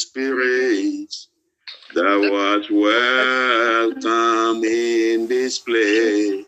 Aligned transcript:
Spirit, 0.00 1.14
thou 1.94 2.34
art 2.34 2.70
welcome 2.70 4.64
in 4.64 5.28
this 5.28 5.58
place. 5.58 6.46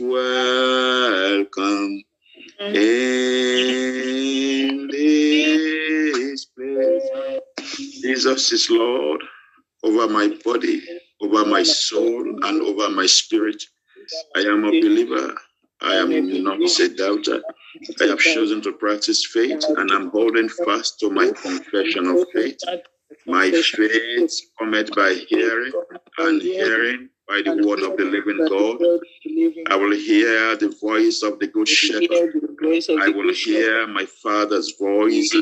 welcome 0.00 2.02
in 2.60 2.76
this 4.88 6.46
place. 6.46 7.10
Jesus 8.02 8.52
is 8.52 8.70
Lord 8.70 9.22
over 9.84 10.08
my 10.08 10.28
body, 10.44 10.82
over 11.22 11.44
my 11.46 11.62
soul, 11.62 12.22
and 12.44 12.62
over 12.62 12.88
my 12.90 13.06
spirit. 13.06 13.62
I 14.36 14.40
am 14.40 14.64
a 14.64 14.70
believer. 14.70 15.34
I 15.82 15.96
am 15.96 16.42
not 16.42 16.58
a 16.60 16.88
doubter. 16.96 17.42
I 18.00 18.04
have 18.06 18.18
chosen 18.18 18.60
to 18.62 18.72
practice 18.72 19.26
faith 19.26 19.64
and 19.68 19.90
I'm 19.92 20.10
holding 20.10 20.48
fast 20.48 20.98
to 21.00 21.10
my 21.10 21.30
confession 21.30 22.06
of 22.06 22.26
faith. 22.32 22.58
My 23.26 23.50
faith 23.50 24.40
cometh 24.58 24.94
by 24.94 25.14
hearing 25.28 25.72
and 26.18 26.42
hearing 26.42 27.08
by 27.28 27.42
the 27.44 27.66
word 27.66 27.80
of 27.82 27.96
the 27.96 28.04
living 28.04 28.44
God. 28.48 28.78
I 29.68 29.76
will 29.76 29.94
hear 29.94 30.56
the 30.56 30.74
voice 30.80 31.22
of 31.22 31.38
the 31.38 31.46
good 31.46 31.68
shepherd. 31.68 32.34
I 33.00 33.08
will 33.08 33.32
hear 33.32 33.86
my 33.86 34.06
father's 34.06 34.72
voice 34.78 35.34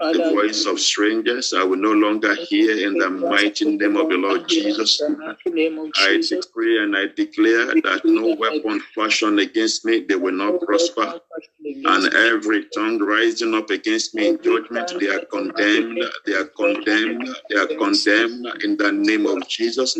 the 0.00 0.32
voice 0.34 0.66
of 0.66 0.80
strangers 0.80 1.52
I 1.52 1.62
will 1.62 1.78
no 1.78 1.92
longer 1.92 2.34
hear 2.34 2.86
in 2.86 2.98
the 2.98 3.08
mighty 3.08 3.76
name 3.76 3.96
of 3.96 4.08
the 4.08 4.16
Lord 4.16 4.48
Jesus. 4.48 5.00
I 5.00 6.22
decree 6.28 6.82
and 6.82 6.96
I 6.96 7.06
declare 7.06 7.66
that 7.66 8.02
no 8.04 8.34
weapon 8.34 8.80
fashioned 8.94 9.40
against 9.40 9.84
me, 9.84 10.00
they 10.00 10.16
will 10.16 10.34
not 10.34 10.60
prosper. 10.62 11.20
And 11.64 12.14
every 12.14 12.66
tongue 12.74 12.98
rising 12.98 13.54
up 13.54 13.70
against 13.70 14.14
me 14.14 14.28
in 14.28 14.42
judgment, 14.42 14.92
they 15.00 15.08
are 15.08 15.24
condemned, 15.24 16.02
they 16.26 16.34
are 16.34 16.46
condemned, 16.46 17.28
they 17.48 17.56
are 17.56 17.66
condemned 17.66 18.46
in 18.64 18.76
the 18.76 18.92
name 18.92 19.26
of 19.26 19.46
Jesus. 19.48 19.96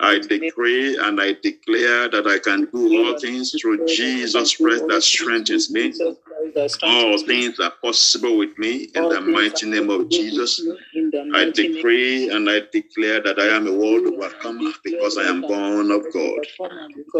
I 0.00 0.18
decree 0.18 0.96
and 0.96 1.20
I 1.20 1.34
declare 1.42 2.08
that 2.08 2.26
I 2.26 2.38
can 2.38 2.66
do 2.72 3.04
all 3.06 3.18
things 3.18 3.54
through 3.60 3.86
Jesus 3.86 4.56
Christ 4.56 4.88
that 4.88 5.02
strengthens 5.02 5.70
me. 5.70 5.92
All 6.82 7.18
things 7.18 7.60
are 7.60 7.72
possible 7.82 8.36
with 8.36 8.58
me 8.58 8.88
in 8.94 9.08
the 9.08 9.20
mighty 9.20 9.66
name 9.70 9.90
of 9.90 10.08
Jesus. 10.08 10.60
I 11.34 11.50
decree 11.50 12.30
and 12.30 12.50
I 12.50 12.62
declare 12.72 13.22
that 13.22 13.38
I 13.38 13.46
am 13.56 13.68
a 13.68 13.72
world 13.72 14.06
overcomer 14.06 14.72
because 14.84 15.18
I 15.18 15.24
am 15.24 15.42
born 15.42 15.90
of 15.92 16.04
God. 16.12 16.46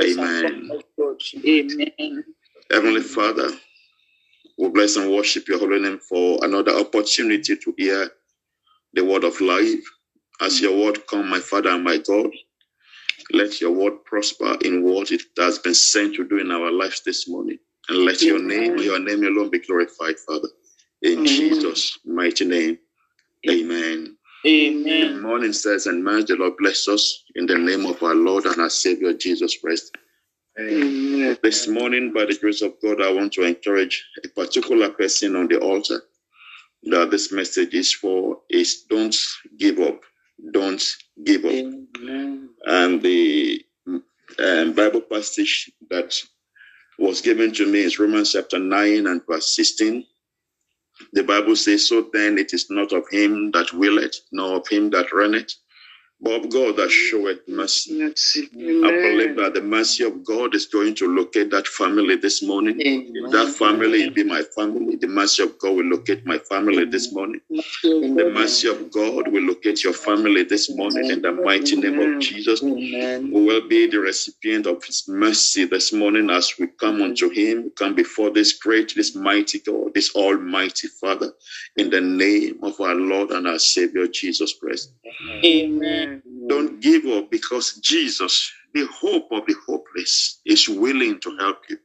Amen. 0.03 0.71
Amen. 1.47 2.25
Heavenly 2.71 3.03
Father, 3.03 3.51
we 4.59 4.69
bless 4.71 4.97
and 4.97 5.13
worship 5.13 5.49
your 5.49 5.59
holy 5.59 5.81
name 5.81 5.99
for 5.99 6.45
another 6.45 6.73
opportunity 6.73 7.57
to 7.57 7.75
hear 7.79 8.11
the 8.95 9.05
word 9.05 9.25
of 9.25 9.41
life. 9.41 9.81
As 10.41 10.61
your 10.61 10.77
word 10.77 11.07
come, 11.07 11.29
my 11.31 11.39
Father 11.41 11.71
and 11.71 11.85
my 11.85 11.99
God, 11.99 12.31
let 13.31 13.61
your 13.61 13.71
word 13.71 14.05
prosper 14.05 14.57
in 14.65 14.83
what 14.83 15.11
it 15.11 15.23
has 15.39 15.59
been 15.59 15.75
sent 15.75 16.17
to 16.17 16.29
do 16.29 16.39
in 16.39 16.51
our 16.51 16.71
lives 16.71 17.03
this 17.05 17.29
morning. 17.29 17.59
And 17.89 17.99
let 17.99 18.23
your 18.23 18.43
name, 18.43 18.79
your 18.79 18.99
name 18.99 19.25
alone 19.25 19.51
be 19.51 19.59
glorified, 19.59 20.19
Father. 20.21 20.49
In 21.03 21.13
Amen. 21.13 21.27
Jesus' 21.27 21.99
mighty 22.05 22.45
name. 22.45 22.79
Amen. 23.49 24.17
Amen. 24.47 24.85
Good 24.85 25.23
morning, 25.23 25.53
sirs 25.53 25.87
and 25.87 26.03
man. 26.03 26.25
The 26.27 26.37
Lord 26.37 26.57
bless 26.59 26.89
us 26.89 27.25
in 27.35 27.47
the 27.47 27.59
name 27.59 27.87
of 27.87 28.03
our 28.03 28.15
Lord 28.15 28.47
and 28.47 28.61
our 28.61 28.71
Savior 28.71 29.13
Jesus 29.13 29.57
Christ. 29.59 29.97
Amen. 30.59 31.37
This 31.43 31.67
morning, 31.67 32.13
by 32.13 32.25
the 32.25 32.37
grace 32.39 32.63
of 32.63 32.75
God, 32.83 33.01
I 33.01 33.13
want 33.13 33.33
to 33.35 33.43
encourage 33.43 34.05
a 34.25 34.29
particular 34.29 34.91
person 34.91 35.35
on 35.35 35.49
the 35.49 35.59
altar 35.59 36.03
that 36.85 37.11
this 37.11 37.33
message 37.33 37.75
is 37.75 37.93
for 37.93 38.39
is 38.51 38.83
don't 38.89 39.17
give 39.59 39.79
up. 39.79 40.01
Don't 40.51 40.83
give 41.25 41.45
up. 41.45 41.53
Amen. 41.53 42.51
And 42.65 43.03
the 43.03 43.65
um, 44.39 44.73
Bible 44.73 45.01
passage 45.03 45.71
that 45.91 46.15
was 46.99 47.21
given 47.21 47.53
to 47.53 47.67
me 47.67 47.81
is 47.81 47.99
Romans 47.99 48.33
chapter 48.33 48.59
9 48.59 49.07
and 49.07 49.21
verse 49.29 49.55
16. 49.57 50.05
The 51.13 51.23
Bible 51.25 51.57
says, 51.57 51.89
So 51.89 52.09
then 52.13 52.39
it 52.39 52.53
is 52.53 52.71
not 52.71 52.93
of 52.93 53.05
him 53.11 53.51
that 53.53 53.73
willeth, 53.73 54.17
nor 54.31 54.57
of 54.59 54.69
him 54.69 54.91
that 54.91 55.13
runneth, 55.13 55.53
but 56.23 56.45
of 56.45 56.51
God 56.51 56.77
that 56.77 56.91
showeth 56.91 57.41
mercy. 57.49 57.99
Mercy. 57.99 58.49
I 58.55 58.91
believe 58.93 59.37
that 59.37 59.55
the 59.55 59.63
mercy 59.63 60.05
of 60.05 60.25
God 60.25 60.55
is 60.55 60.67
going 60.67 60.95
to 60.97 61.09
locate 61.09 61.51
that 61.51 61.67
family 61.67 62.17
this 62.17 62.43
morning. 62.43 62.77
If 62.81 63.33
that 63.33 63.49
family 63.55 64.07
will 64.07 64.15
be 64.15 64.25
my 64.25 64.43
family, 64.55 64.97
the 64.97 65.09
mercy 65.09 65.43
of 65.43 65.59
God 65.59 65.77
will 65.77 65.87
locate 65.87 66.25
my 66.25 66.39
family 66.39 66.85
this 66.85 67.13
morning. 67.13 67.41
The 67.51 68.31
mercy 68.33 68.69
of 68.69 68.91
God 68.93 69.29
will 69.29 69.43
locate 69.43 69.83
your 69.83 69.93
family 69.93 70.45
this 70.45 70.71
morning 70.71 71.11
in 71.11 71.23
the 71.23 71.33
mighty 71.33 71.77
name 71.77 71.99
of 71.99 72.21
Jesus. 72.21 72.63
Amen. 72.63 73.31
We 73.33 73.45
will 73.45 73.69
be 73.69 73.89
the 73.89 73.99
recipient 74.01 74.67
of 74.67 74.85
His 74.85 75.09
mercy 75.09 75.65
this 75.65 75.93
morning 75.93 76.31
as 76.31 76.53
we 76.59 76.69
come 76.69 77.03
unto 77.03 77.31
Him, 77.31 77.71
come 77.77 77.95
before 77.95 78.31
this 78.31 78.53
great, 78.53 78.95
this 78.95 79.15
mighty 79.15 79.59
God, 79.61 79.95
this 79.95 80.15
Almighty 80.15 80.89
Father, 80.89 81.33
in 81.77 81.91
the 81.91 82.01
name 82.01 82.59
of 82.63 82.81
our 82.81 82.95
Lord 82.95 83.31
and 83.31 83.49
our 83.49 83.59
Savior 83.59 84.07
Jesus 84.07 84.55
Christ. 84.55 84.93
Amen. 85.45 86.12
Don't 86.49 86.81
give 86.81 87.07
up 87.07 87.31
because 87.31 87.75
Jesus, 87.77 88.51
the 88.75 88.87
hope 88.87 89.29
of 89.33 89.47
the 89.47 89.55
hopeless, 89.67 90.41
is 90.45 90.69
willing 90.69 91.21
to 91.21 91.37
help 91.39 91.59
you. 91.69 91.79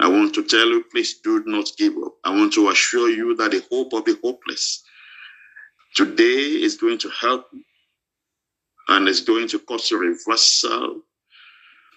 I 0.00 0.08
want 0.08 0.34
to 0.34 0.44
tell 0.44 0.68
you, 0.68 0.84
please 0.90 1.20
do 1.20 1.42
not 1.46 1.70
give 1.76 1.94
up. 2.04 2.14
I 2.24 2.30
want 2.30 2.52
to 2.54 2.70
assure 2.70 3.10
you 3.10 3.34
that 3.36 3.50
the 3.52 3.64
hope 3.70 3.92
of 3.92 4.04
the 4.04 4.18
hopeless 4.22 4.82
today 5.94 6.62
is 6.62 6.76
going 6.76 6.98
to 6.98 7.10
help 7.10 7.46
you 7.52 7.62
and 8.88 9.08
is 9.08 9.20
going 9.20 9.48
to 9.48 9.58
cause 9.58 9.90
a 9.92 9.96
reversal 9.96 11.02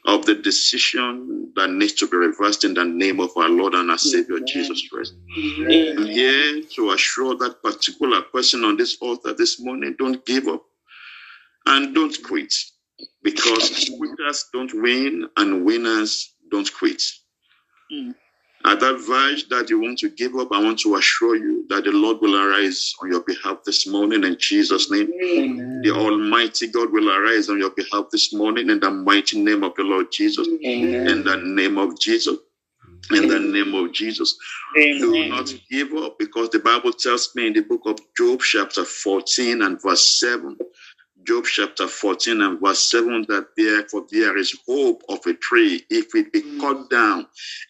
of 0.06 0.26
the 0.26 0.36
decision 0.36 1.52
that 1.56 1.70
needs 1.70 1.94
to 1.94 2.08
be 2.08 2.18
reversed 2.18 2.66
in 2.66 2.74
the 2.74 2.84
name 2.84 3.20
of 3.20 3.32
our 3.38 3.50
Lord 3.50 3.74
and 3.74 3.92
our 3.92 3.98
Savior 3.98 4.40
Jesus 4.40 4.88
Christ. 4.90 5.14
I'm 5.98 6.08
here 6.08 6.64
to 6.76 6.92
assure 6.92 7.36
that 7.38 7.64
particular 7.64 8.22
person 8.22 8.66
on 8.66 8.78
this 8.78 8.98
altar 9.02 9.34
this 9.34 9.60
morning 9.62 9.96
don't 9.98 10.26
give 10.26 10.48
up 10.48 10.64
and 11.66 11.94
don't 11.96 12.16
quit 12.24 12.54
because 13.24 13.90
quitters 13.98 14.46
don't 14.54 14.74
win 14.74 15.28
and 15.38 15.66
winners 15.66 16.36
don't 16.52 16.72
quit. 16.74 17.02
Mm. 17.92 18.16
At 18.66 18.80
that 18.80 18.96
verge 19.06 19.50
that 19.50 19.70
you 19.70 19.82
want 19.82 20.00
to 20.00 20.10
give 20.10 20.36
up, 20.36 20.54
I 20.54 20.64
want 20.64 20.80
to 20.80 20.96
assure 20.96 21.36
you 21.36 21.66
that 21.68 21.84
the 21.84 21.92
Lord 21.92 22.22
will 22.22 22.38
arise 22.38 22.94
on 23.02 23.12
your 23.12 23.22
behalf 23.22 23.58
this 23.66 23.86
morning 23.86 24.24
in 24.24 24.38
Jesus' 24.40 24.90
name. 24.90 25.12
Amen. 25.22 25.82
The 25.84 25.92
Almighty 25.92 26.68
God 26.68 26.90
will 26.92 27.12
arise 27.12 27.50
on 27.50 27.60
your 27.60 27.72
behalf 27.72 28.06
this 28.10 28.34
morning 28.34 28.70
in 28.70 28.80
the 28.80 28.90
mighty 28.90 29.42
name 29.42 29.64
of 29.64 29.76
the 29.76 29.84
Lord 29.84 30.14
Jesus. 30.14 30.48
Amen. 30.66 31.08
In 31.08 31.24
the 31.26 31.38
name 31.38 31.78
of 31.78 32.00
Jesus. 32.00 32.38
In 33.12 33.28
the 33.28 33.40
name 33.40 33.76
of 33.76 33.92
Jesus. 33.92 34.38
Do 34.78 35.28
not 35.28 35.54
give 35.70 35.94
up 35.94 36.18
because 36.18 36.50
the 36.50 36.60
Bible 36.60 36.94
tells 36.94 37.36
me 37.36 37.48
in 37.48 37.54
the 37.54 37.62
book 37.62 37.82
of 37.86 38.00
Job, 38.16 38.40
chapter 38.42 38.86
14 38.86 39.62
and 39.62 39.82
verse 39.82 40.20
7. 40.20 40.58
Job 41.26 41.46
chapter 41.46 41.88
14 41.88 42.42
and 42.42 42.60
verse 42.60 42.80
7 42.92 43.26
that 43.30 43.48
therefore 43.56 44.06
there 44.12 44.38
is 44.38 44.58
hope 44.68 45.04
of 45.10 45.26
a 45.26 45.34
tree. 45.34 45.86
If 45.90 46.16
it 46.16 46.32
be 46.34 46.42
cut 46.60 46.90
down, 46.90 47.28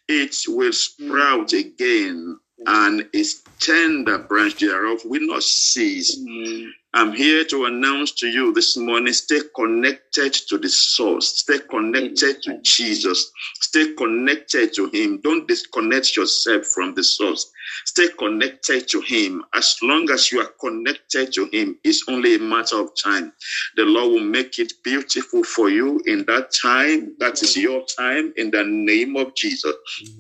it 0.07 0.35
will 0.47 0.73
sprout 0.73 1.53
again 1.53 2.39
and 2.65 3.07
its 3.13 3.43
tender 3.59 4.19
branch 4.19 4.59
thereof 4.59 5.01
will 5.05 5.27
not 5.27 5.43
cease. 5.43 6.17
Mm. 6.17 6.69
I'm 6.95 7.11
here 7.11 7.43
to 7.45 7.65
announce 7.65 8.11
to 8.19 8.27
you 8.27 8.53
this 8.53 8.77
morning 8.77 9.13
stay 9.13 9.39
connected 9.55 10.31
to 10.47 10.59
the 10.59 10.69
source, 10.69 11.39
stay 11.39 11.57
connected 11.57 12.43
to 12.43 12.59
Jesus, 12.61 13.31
stay 13.61 13.95
connected 13.95 14.73
to 14.75 14.89
Him. 14.91 15.19
Don't 15.23 15.47
disconnect 15.47 16.15
yourself 16.15 16.67
from 16.67 16.93
the 16.93 17.03
source, 17.03 17.51
stay 17.85 18.09
connected 18.19 18.87
to 18.89 19.01
Him. 19.01 19.43
As 19.55 19.75
long 19.81 20.11
as 20.11 20.31
you 20.31 20.41
are 20.41 20.53
connected 20.61 21.33
to 21.33 21.45
Him, 21.47 21.79
it's 21.83 22.03
only 22.07 22.35
a 22.35 22.39
matter 22.39 22.79
of 22.79 22.91
time. 22.95 23.33
The 23.75 23.85
Lord 23.85 24.11
will 24.11 24.29
make 24.29 24.59
it 24.59 24.73
beautiful 24.83 25.43
for 25.43 25.71
you 25.71 25.99
in 26.05 26.25
that 26.25 26.51
time. 26.51 27.15
That 27.17 27.41
is 27.41 27.57
your 27.57 27.83
time 27.97 28.33
in 28.37 28.51
the 28.51 28.65
name 28.65 29.17
of 29.17 29.33
Jesus. 29.33 29.73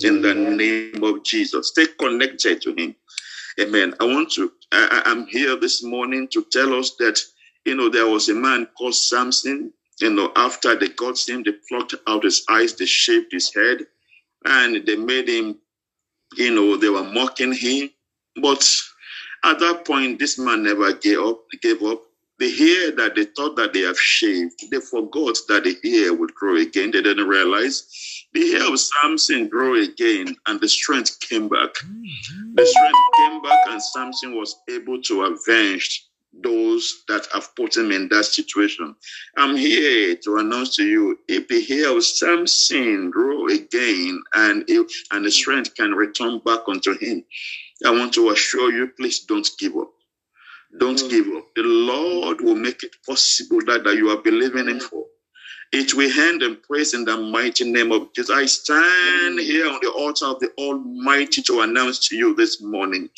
In 0.03 0.23
the 0.23 0.33
name 0.33 1.03
of 1.03 1.23
Jesus, 1.23 1.67
stay 1.67 1.85
connected 1.99 2.63
to 2.63 2.73
Him. 2.73 2.95
Amen. 3.59 3.93
I 3.99 4.05
want 4.05 4.31
to, 4.33 4.51
I, 4.71 5.03
I'm 5.05 5.27
here 5.27 5.55
this 5.55 5.83
morning 5.83 6.27
to 6.29 6.43
tell 6.51 6.73
us 6.73 6.95
that, 6.99 7.19
you 7.65 7.75
know, 7.75 7.89
there 7.89 8.07
was 8.07 8.29
a 8.29 8.33
man 8.33 8.67
called 8.77 8.95
Samson. 8.95 9.71
You 10.01 10.09
know, 10.09 10.31
after 10.35 10.75
they 10.75 10.89
got 10.89 11.19
him, 11.27 11.43
they 11.43 11.53
plucked 11.69 11.93
out 12.07 12.23
his 12.23 12.43
eyes, 12.49 12.73
they 12.73 12.85
shaved 12.85 13.31
his 13.31 13.53
head, 13.53 13.85
and 14.45 14.85
they 14.87 14.95
made 14.95 15.29
him, 15.29 15.59
you 16.35 16.53
know, 16.53 16.77
they 16.77 16.89
were 16.89 17.03
mocking 17.03 17.53
him. 17.53 17.91
But 18.41 18.67
at 19.43 19.59
that 19.59 19.85
point, 19.85 20.17
this 20.17 20.39
man 20.39 20.63
never 20.63 20.93
gave 20.93 21.19
up, 21.19 21.41
gave 21.61 21.83
up. 21.83 22.01
The 22.39 22.49
hair 22.51 22.91
that 22.93 23.15
they 23.15 23.25
thought 23.25 23.55
that 23.57 23.73
they 23.73 23.81
have 23.81 23.99
shaved, 23.99 24.63
they 24.71 24.79
forgot 24.79 25.37
that 25.47 25.63
the 25.63 25.77
hair 25.89 26.13
would 26.13 26.33
grow 26.33 26.57
again. 26.57 26.89
They 26.89 27.03
didn't 27.03 27.27
realize 27.27 28.22
the 28.33 28.51
hair 28.51 28.71
of 28.71 28.79
Samson 28.79 29.47
grew 29.47 29.83
again, 29.83 30.35
and 30.47 30.59
the 30.59 30.67
strength 30.67 31.19
came 31.19 31.47
back. 31.47 31.73
Mm-hmm. 31.75 32.55
The 32.55 32.65
strength 32.65 32.99
came 33.17 33.41
back, 33.41 33.59
and 33.69 33.81
Samson 33.81 34.35
was 34.35 34.55
able 34.69 35.01
to 35.03 35.23
avenge 35.23 36.07
those 36.41 37.03
that 37.07 37.27
have 37.31 37.55
put 37.55 37.77
him 37.77 37.91
in 37.91 38.09
that 38.09 38.25
situation. 38.25 38.95
I'm 39.37 39.55
here 39.55 40.15
to 40.15 40.37
announce 40.37 40.75
to 40.77 40.83
you 40.83 41.19
if 41.27 41.47
the 41.47 41.63
hair 41.63 41.95
of 41.95 42.03
Samson 42.03 43.11
grow 43.11 43.47
again 43.47 44.21
and 44.33 44.63
if, 44.67 44.87
and 45.11 45.23
the 45.23 45.31
strength 45.31 45.75
can 45.75 45.91
return 45.91 46.39
back 46.39 46.61
unto 46.67 46.97
him, 46.97 47.23
I 47.85 47.91
want 47.91 48.13
to 48.13 48.29
assure 48.31 48.71
you, 48.71 48.87
please 48.97 49.19
don't 49.19 49.47
give 49.59 49.75
up. 49.77 49.91
Don't 50.79 50.97
mm-hmm. 50.97 51.09
give 51.09 51.35
up. 51.35 51.45
The 51.55 51.63
Lord 51.63 52.41
will 52.41 52.55
make 52.55 52.83
it 52.83 52.95
possible 53.05 53.59
that, 53.67 53.83
that 53.83 53.95
you 53.95 54.09
are 54.09 54.21
believing 54.21 54.67
Him 54.67 54.79
mm-hmm. 54.79 54.87
for. 54.87 55.02
It 55.75 55.95
will 55.95 56.11
end 56.19 56.43
and 56.43 56.61
praise 56.61 56.93
in 56.93 57.03
the 57.03 57.17
mighty 57.17 57.69
name 57.69 57.91
of 57.91 58.13
Jesus. 58.13 58.29
I 58.29 58.45
stand 58.45 59.39
here 59.39 59.67
on 59.67 59.79
the 59.81 59.89
altar 59.89 60.27
of 60.27 60.39
the 60.39 60.51
Almighty 60.59 61.41
to 61.41 61.61
announce 61.61 62.07
to 62.09 62.15
you 62.15 62.35
this 62.35 62.61
morning 62.61 63.09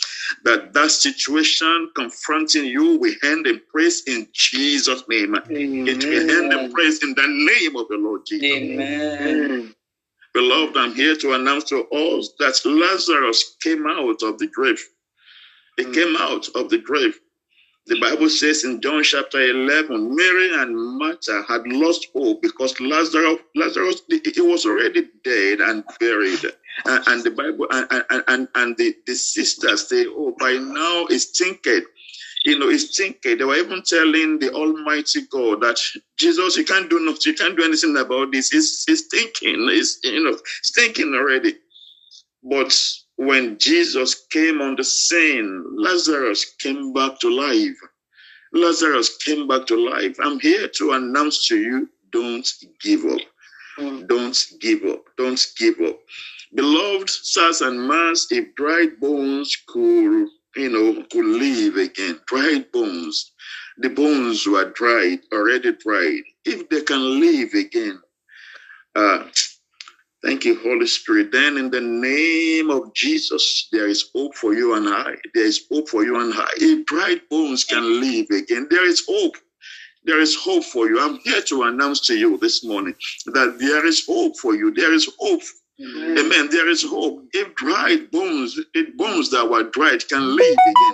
that 0.46 0.72
that 0.72 0.92
situation 0.92 1.92
confronting 1.96 2.64
you 2.64 2.98
will 2.98 3.14
end 3.26 3.46
and 3.46 3.60
praise 3.68 4.04
in 4.08 4.30
Jesus' 4.32 5.04
name. 5.10 5.36
Amen. 5.36 5.86
It 5.86 6.06
will 6.06 6.32
end 6.32 6.54
and 6.54 6.74
praise 6.74 7.04
in 7.04 7.14
the 7.14 7.28
name 7.28 7.76
of 7.76 7.90
the 7.90 7.98
Lord 7.98 8.22
Jesus. 8.26 8.46
Amen. 8.50 9.76
Beloved, 10.34 10.78
I'm 10.78 10.96
here 10.96 11.18
to 11.18 11.34
announce 11.34 11.66
to 11.66 11.84
us 11.90 12.30
that 12.40 12.62
Lazarus 12.64 13.58
came 13.62 13.86
out 13.86 14.24
of 14.24 14.40
the 14.40 14.48
grave. 14.48 14.82
He 15.76 15.84
mm. 15.84 15.94
came 15.94 16.16
out 16.16 16.48
of 16.56 16.70
the 16.70 16.78
grave. 16.78 17.20
The 17.88 18.00
Bible 18.00 18.30
says 18.30 18.64
in 18.64 18.82
John 18.82 19.04
chapter 19.04 19.40
11, 19.40 20.16
Mary 20.16 20.56
and 20.56 20.76
Martha 20.76 21.44
had 21.48 21.68
lost 21.68 22.08
hope 22.16 22.42
because 22.42 22.80
Lazarus, 22.80 23.40
Lazarus, 23.56 24.02
he 24.10 24.42
was 24.42 24.66
already 24.66 25.08
dead 25.24 25.62
and 25.62 25.84
buried. 26.00 26.46
And, 26.86 27.08
and 27.08 27.24
the 27.24 27.32
Bible 27.32 27.68
and, 27.70 28.04
and, 28.28 28.48
and, 28.56 28.78
the, 28.78 28.96
the 29.06 29.14
sisters 29.14 29.88
say, 29.88 30.06
Oh, 30.08 30.36
by 30.40 30.54
now 30.54 31.06
it's 31.10 31.38
thinking, 31.38 31.84
you 32.44 32.58
know, 32.58 32.70
it's 32.70 32.98
thinking. 32.98 33.38
They 33.38 33.44
were 33.44 33.56
even 33.56 33.84
telling 33.84 34.40
the 34.40 34.52
Almighty 34.52 35.22
God 35.30 35.62
that 35.62 35.80
Jesus, 36.18 36.58
you 36.58 36.66
can't 36.66 36.90
do 36.90 37.00
nothing, 37.00 37.22
you 37.26 37.34
can't 37.36 37.56
do 37.56 37.64
anything 37.64 37.96
about 37.98 38.32
this. 38.32 38.52
It's, 38.52 38.84
it's 38.88 39.04
thinking, 39.08 39.68
it's 39.70 40.00
you 40.04 40.24
know, 40.24 40.32
it's 40.32 40.72
thinking 40.74 41.14
already. 41.14 41.56
But 42.44 42.76
when 43.18 43.58
Jesus 43.58 44.26
came 44.28 44.62
on 44.62 44.76
the 44.76 44.84
scene, 44.84 45.64
Lazarus 45.78 46.46
came 46.60 46.94
back 46.94 47.20
to 47.20 47.30
life. 47.30 47.78
Lazarus 48.54 49.18
came 49.18 49.48
back 49.48 49.66
to 49.68 49.76
life. 49.78 50.18
I'm 50.20 50.40
here 50.40 50.68
to 50.78 50.94
announce 50.94 51.48
to 51.48 51.58
you 51.58 51.90
don't 52.12 52.50
give 52.82 53.06
up. 53.06 53.22
Don't 54.08 54.44
give 54.60 54.84
up. 54.86 55.04
Don't 55.18 55.46
give 55.58 55.80
up. 55.82 56.00
Beloved 56.54 57.10
sirs 57.10 57.62
and 57.62 57.88
mans, 57.88 58.28
if 58.32 58.56
dried 58.56 59.00
bones 59.00 59.58
could, 59.68 60.30
you 60.56 60.70
know, 60.70 61.04
could 61.12 61.26
live 61.26 61.76
again, 61.76 62.20
dried 62.28 62.72
bones, 62.72 63.34
the 63.78 63.90
bones 63.90 64.48
were 64.48 64.72
dried, 64.72 65.20
already 65.34 65.74
dried. 65.74 66.24
If 66.46 66.70
they 66.70 66.82
can 66.82 67.20
live 67.20 67.54
again, 67.54 68.00
uh, 68.96 69.28
Thank 70.26 70.44
you, 70.44 70.60
Holy 70.62 70.88
Spirit. 70.88 71.32
Then, 71.32 71.58
in 71.58 71.70
the 71.70 71.82
name 71.82 72.72
of 72.72 72.94
Jesus, 72.96 73.70
there 73.72 73.88
is 73.88 74.10
hope 74.16 74.36
for 74.36 74.56
you 74.56 74.74
and 74.74 74.90
I. 74.90 75.14
There 75.36 75.46
is 75.46 75.66
hope 75.72 75.88
for 75.88 76.04
you 76.04 76.20
and 76.20 76.34
I. 76.34 76.50
If 76.58 76.88
dried 76.88 77.22
bones 77.30 77.64
can 77.64 78.02
live 78.02 78.26
again, 78.32 78.68
there 78.72 78.88
is 78.88 79.04
hope. 79.08 79.36
There 80.04 80.20
is 80.20 80.36
hope 80.36 80.64
for 80.64 80.88
you. 80.88 81.00
I'm 81.00 81.20
here 81.20 81.42
to 81.44 81.64
announce 81.64 82.02
to 82.08 82.16
you 82.18 82.40
this 82.40 82.64
morning 82.66 82.96
that 83.28 83.58
there 83.60 83.86
is 83.86 84.06
hope 84.08 84.38
for 84.38 84.56
you. 84.56 84.74
There 84.74 84.94
is 84.94 85.08
hope. 85.20 85.42
Amen. 85.80 86.18
Amen. 86.18 86.50
There 86.50 86.70
is 86.70 86.84
hope. 86.84 87.24
If 87.34 87.54
dried 87.56 88.10
bones, 88.12 88.60
if 88.74 88.98
bones 88.98 89.30
that 89.32 89.48
were 89.48 89.64
dried 89.64 90.08
can 90.08 90.36
live 90.36 90.58
again, 90.68 90.94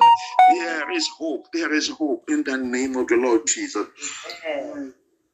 there 0.57 0.91
is 0.91 1.07
hope. 1.17 1.47
There 1.53 1.73
is 1.73 1.89
hope 1.89 2.25
in 2.29 2.43
the 2.43 2.57
name 2.57 2.97
of 2.97 3.07
the 3.07 3.15
Lord 3.15 3.47
Jesus. 3.47 3.87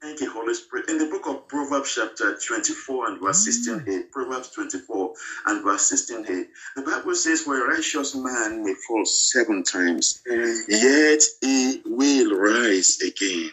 Thank 0.01 0.21
you, 0.21 0.31
Holy 0.31 0.53
Spirit. 0.55 0.89
In 0.89 0.99
the 0.99 1.07
book 1.07 1.27
of 1.27 1.49
Proverbs, 1.49 1.94
chapter 1.95 2.38
24 2.38 3.07
and 3.09 3.21
verse 3.21 3.47
16a, 3.47 4.11
Proverbs 4.11 4.51
24 4.51 5.13
and 5.47 5.63
verse 5.65 5.91
16a, 5.91 6.45
the 6.77 6.83
Bible 6.83 7.15
says, 7.15 7.47
Where 7.47 7.65
a 7.67 7.75
righteous 7.75 8.15
man 8.15 8.63
may 8.63 8.75
fall 8.88 9.05
seven 9.05 9.63
times, 9.63 10.21
yet 10.69 11.23
he 11.41 11.81
will 11.85 12.31
rise 12.38 12.99
again. 13.01 13.51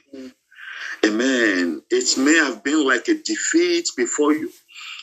Amen. 1.06 1.82
It 1.90 2.18
may 2.18 2.34
have 2.36 2.64
been 2.64 2.86
like 2.86 3.08
a 3.08 3.14
defeat 3.14 3.88
before 3.96 4.34
you. 4.34 4.50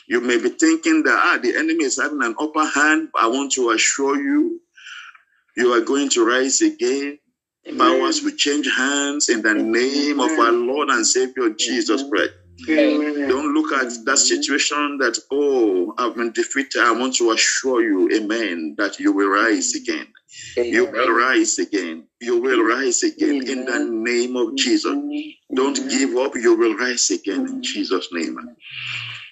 You 0.08 0.20
may 0.20 0.38
be 0.40 0.50
thinking 0.50 1.02
that 1.04 1.18
ah, 1.18 1.38
the 1.42 1.56
enemy 1.56 1.84
is 1.84 2.00
having 2.00 2.22
an 2.22 2.36
upper 2.40 2.66
hand. 2.66 3.08
I 3.20 3.28
want 3.28 3.52
to 3.52 3.70
assure 3.70 4.16
you, 4.22 4.60
you 5.56 5.72
are 5.74 5.82
going 5.82 6.10
to 6.10 6.26
rise 6.26 6.62
again. 6.62 7.18
Powers 7.78 8.22
will 8.22 8.36
change 8.36 8.68
hands 8.76 9.28
in 9.28 9.40
the 9.42 9.54
name 9.54 10.18
of 10.18 10.30
our 10.32 10.52
Lord 10.52 10.88
and 10.90 11.06
Savior 11.06 11.50
Jesus 11.50 12.02
Christ. 12.10 12.32
Amen. 12.68 13.28
Don't 13.28 13.54
look 13.54 13.72
at 13.72 13.92
that 14.04 14.18
situation 14.18 14.98
that, 14.98 15.18
oh, 15.30 15.94
I've 15.96 16.14
been 16.16 16.32
defeated. 16.32 16.82
I 16.82 16.92
want 16.92 17.16
to 17.16 17.30
assure 17.30 17.82
you, 17.82 18.10
amen, 18.14 18.74
that 18.78 18.98
you 18.98 19.12
will 19.12 19.28
rise 19.28 19.74
again. 19.74 20.06
You 20.56 20.86
will 20.86 21.10
rise 21.10 21.58
again. 21.58 22.08
You 22.20 22.40
will 22.40 22.62
rise 22.62 23.02
again 23.02 23.46
in 23.48 23.64
the 23.64 23.78
name 23.90 24.36
of 24.36 24.56
Jesus. 24.56 24.96
Don't 25.54 25.88
give 25.88 26.16
up. 26.16 26.34
You 26.34 26.56
will 26.56 26.76
rise 26.76 27.10
again 27.10 27.46
in 27.46 27.62
Jesus' 27.62 28.08
name. 28.12 28.38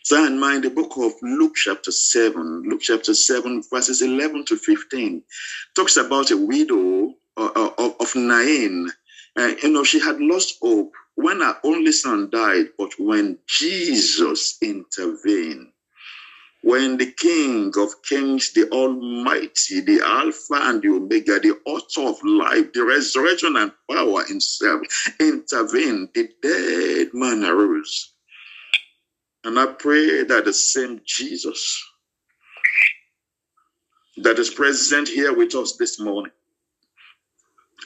So, 0.03 0.25
in 0.25 0.41
mind, 0.41 0.65
the 0.65 0.71
book 0.71 0.97
of 0.97 1.13
Luke, 1.23 1.55
chapter 1.57 1.93
7, 1.93 2.63
Luke, 2.69 2.81
chapter 2.81 3.15
7, 3.15 3.63
verses 3.71 4.03
11 4.03 4.47
to 4.47 4.57
15, 4.57 5.23
talks 5.77 5.97
about 5.97 6.31
a 6.31 6.37
widow 6.37 7.15
of, 7.40 7.94
of 8.00 8.14
Nain. 8.16 8.90
Uh, 9.38 9.54
you 9.62 9.70
know, 9.70 9.85
she 9.85 10.00
had 10.00 10.20
lost 10.20 10.59
hope 10.61 10.92
when 11.14 11.40
her 11.40 11.56
only 11.64 11.92
son 11.92 12.28
died, 12.30 12.66
but 12.78 12.92
when 12.99 13.38
Jesus 13.47 14.59
intervened, 14.62 15.68
when 16.62 16.99
the 16.99 17.11
King 17.12 17.73
of 17.78 18.02
Kings, 18.02 18.52
the 18.52 18.68
Almighty, 18.70 19.80
the 19.80 20.00
Alpha 20.04 20.61
and 20.68 20.82
the 20.82 20.88
Omega, 20.88 21.40
the 21.40 21.59
author 21.64 22.02
of 22.02 22.23
life, 22.23 22.73
the 22.75 22.85
resurrection 22.85 23.56
and 23.56 23.73
power 23.90 24.25
himself 24.25 24.82
intervened, 25.20 26.11
the 26.14 26.28
dead 26.42 27.09
man 27.14 27.44
arose. 27.44 28.12
And 29.44 29.59
I 29.59 29.66
pray 29.66 30.25
that 30.25 30.44
the 30.44 30.52
same 30.52 31.00
Jesus 31.06 31.82
that 34.18 34.38
is 34.38 34.50
present 34.50 35.09
here 35.09 35.35
with 35.35 35.54
us 35.54 35.76
this 35.76 35.99
morning 35.99 36.32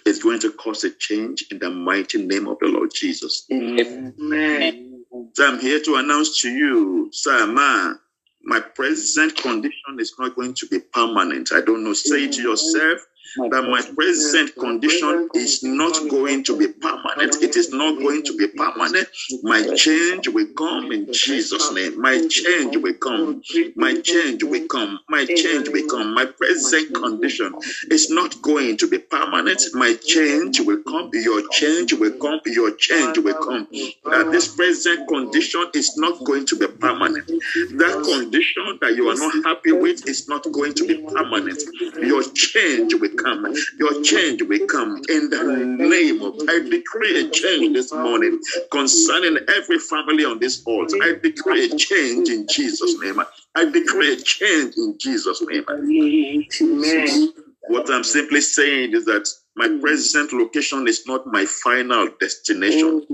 is 0.06 0.22
going 0.22 0.40
to 0.40 0.52
cause 0.52 0.84
a 0.84 0.90
change 0.90 1.46
in 1.50 1.58
the 1.58 1.70
mighty 1.70 2.24
name 2.24 2.48
of 2.48 2.58
the 2.60 2.68
Lord 2.68 2.90
Jesus. 2.94 3.46
Amen. 3.52 5.04
So 5.34 5.46
I'm 5.46 5.60
here 5.60 5.80
to 5.82 5.96
announce 5.96 6.40
to 6.42 6.50
you, 6.50 7.10
sir, 7.12 7.46
man, 7.46 7.98
my 8.42 8.60
present 8.60 9.36
condition 9.36 9.98
is 9.98 10.14
not 10.18 10.36
going 10.36 10.54
to 10.54 10.66
be 10.68 10.80
permanent. 10.92 11.52
I 11.52 11.60
don't 11.60 11.84
know. 11.84 11.92
Say 11.92 12.24
it 12.24 12.32
to 12.34 12.42
yourself. 12.42 13.00
That 13.36 13.68
my 13.68 13.82
present 13.94 14.54
condition 14.56 15.28
is 15.34 15.62
not 15.62 15.92
going 16.08 16.44
to 16.44 16.58
be 16.58 16.68
permanent. 16.68 17.42
It 17.42 17.56
is 17.56 17.72
not 17.72 17.98
going 17.98 18.22
to 18.24 18.36
be 18.36 18.48
permanent. 18.48 19.08
My 19.42 19.74
change 19.74 20.28
will 20.28 20.46
come 20.56 20.92
in 20.92 21.12
Jesus' 21.12 21.72
name. 21.72 22.00
My 22.00 22.26
change 22.28 22.76
will 22.76 22.94
come. 22.94 23.42
My 23.76 24.00
change 24.00 24.44
will 24.44 24.66
come. 24.66 25.00
My 25.08 25.24
change 25.24 25.68
will 25.68 25.88
come. 25.88 26.14
My 26.14 26.26
present 26.26 26.94
condition 26.94 27.54
is 27.90 28.10
not 28.10 28.40
going 28.42 28.76
to 28.78 28.88
be 28.88 28.98
permanent. 28.98 29.62
My 29.74 29.94
change 29.94 30.60
will 30.60 30.82
come. 30.82 31.10
Your 31.12 31.48
change 31.48 31.92
will 31.92 32.18
come. 32.18 32.40
Your 32.46 32.74
change 32.76 33.18
will 33.18 33.34
come. 33.34 33.68
That 34.04 34.28
this 34.30 34.54
present 34.54 35.08
condition 35.08 35.66
is 35.74 35.96
not 35.96 36.24
going 36.24 36.46
to 36.46 36.56
be 36.56 36.66
permanent. 36.66 37.26
That 37.26 38.02
condition 38.04 38.78
that 38.80 38.94
you 38.96 39.08
are 39.08 39.16
not 39.16 39.44
happy 39.44 39.72
with 39.72 40.06
is 40.06 40.28
not 40.28 40.44
going 40.52 40.74
to 40.74 40.86
be 40.86 41.02
permanent. 41.02 41.62
Your 42.02 42.22
change 42.22 42.94
will 42.94 43.13
come. 43.14 43.54
Your 43.78 44.02
change 44.02 44.42
will 44.42 44.66
come 44.66 45.02
in 45.08 45.30
the 45.30 45.42
name 45.78 46.22
of. 46.22 46.34
I 46.48 46.60
decree 46.68 47.26
a 47.26 47.30
change 47.30 47.74
this 47.74 47.92
morning 47.92 48.40
concerning 48.70 49.38
every 49.48 49.78
family 49.78 50.24
on 50.24 50.38
this 50.40 50.62
altar. 50.66 50.96
I 51.02 51.14
decree 51.22 51.66
a 51.70 51.76
change 51.76 52.28
in 52.28 52.46
Jesus' 52.48 53.00
name. 53.00 53.20
I 53.54 53.64
decree 53.64 54.14
a 54.14 54.16
change 54.16 54.74
in 54.76 54.96
Jesus' 54.98 55.42
name. 55.42 55.64
Amen. 55.68 57.32
What 57.68 57.90
I'm 57.90 58.04
simply 58.04 58.40
saying 58.42 58.92
is 58.92 59.06
that 59.06 59.28
my 59.56 59.68
present 59.80 60.32
location 60.32 60.86
is 60.88 61.06
not 61.06 61.26
my 61.26 61.46
final 61.46 62.08
destination. 62.20 63.06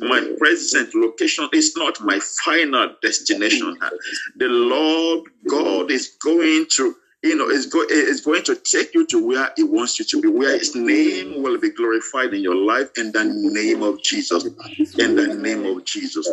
My 0.00 0.34
present 0.38 0.94
location 0.94 1.48
is 1.52 1.76
not 1.76 2.00
my 2.00 2.18
final 2.44 2.90
destination. 3.02 3.78
The 4.36 4.48
Lord 4.48 5.28
God 5.48 5.90
is 5.90 6.16
going 6.22 6.66
to 6.72 6.96
you 7.24 7.36
know, 7.36 7.48
it's, 7.48 7.66
go, 7.66 7.82
is 7.88 8.20
going 8.20 8.44
to 8.44 8.56
take 8.56 8.94
you 8.94 9.06
to 9.08 9.26
where 9.26 9.50
He 9.56 9.64
wants 9.64 9.98
you 9.98 10.04
to 10.06 10.22
be, 10.22 10.28
where 10.28 10.58
His 10.58 10.76
name 10.76 11.42
will 11.42 11.58
be 11.58 11.70
glorified 11.70 12.34
in 12.34 12.42
your 12.42 12.56
life 12.56 12.90
in 12.98 13.12
the 13.12 13.24
name 13.24 13.82
of 13.82 14.02
Jesus. 14.02 14.44
In 14.98 15.16
the 15.16 15.34
name 15.34 15.66
of 15.66 15.84
Jesus. 15.86 16.28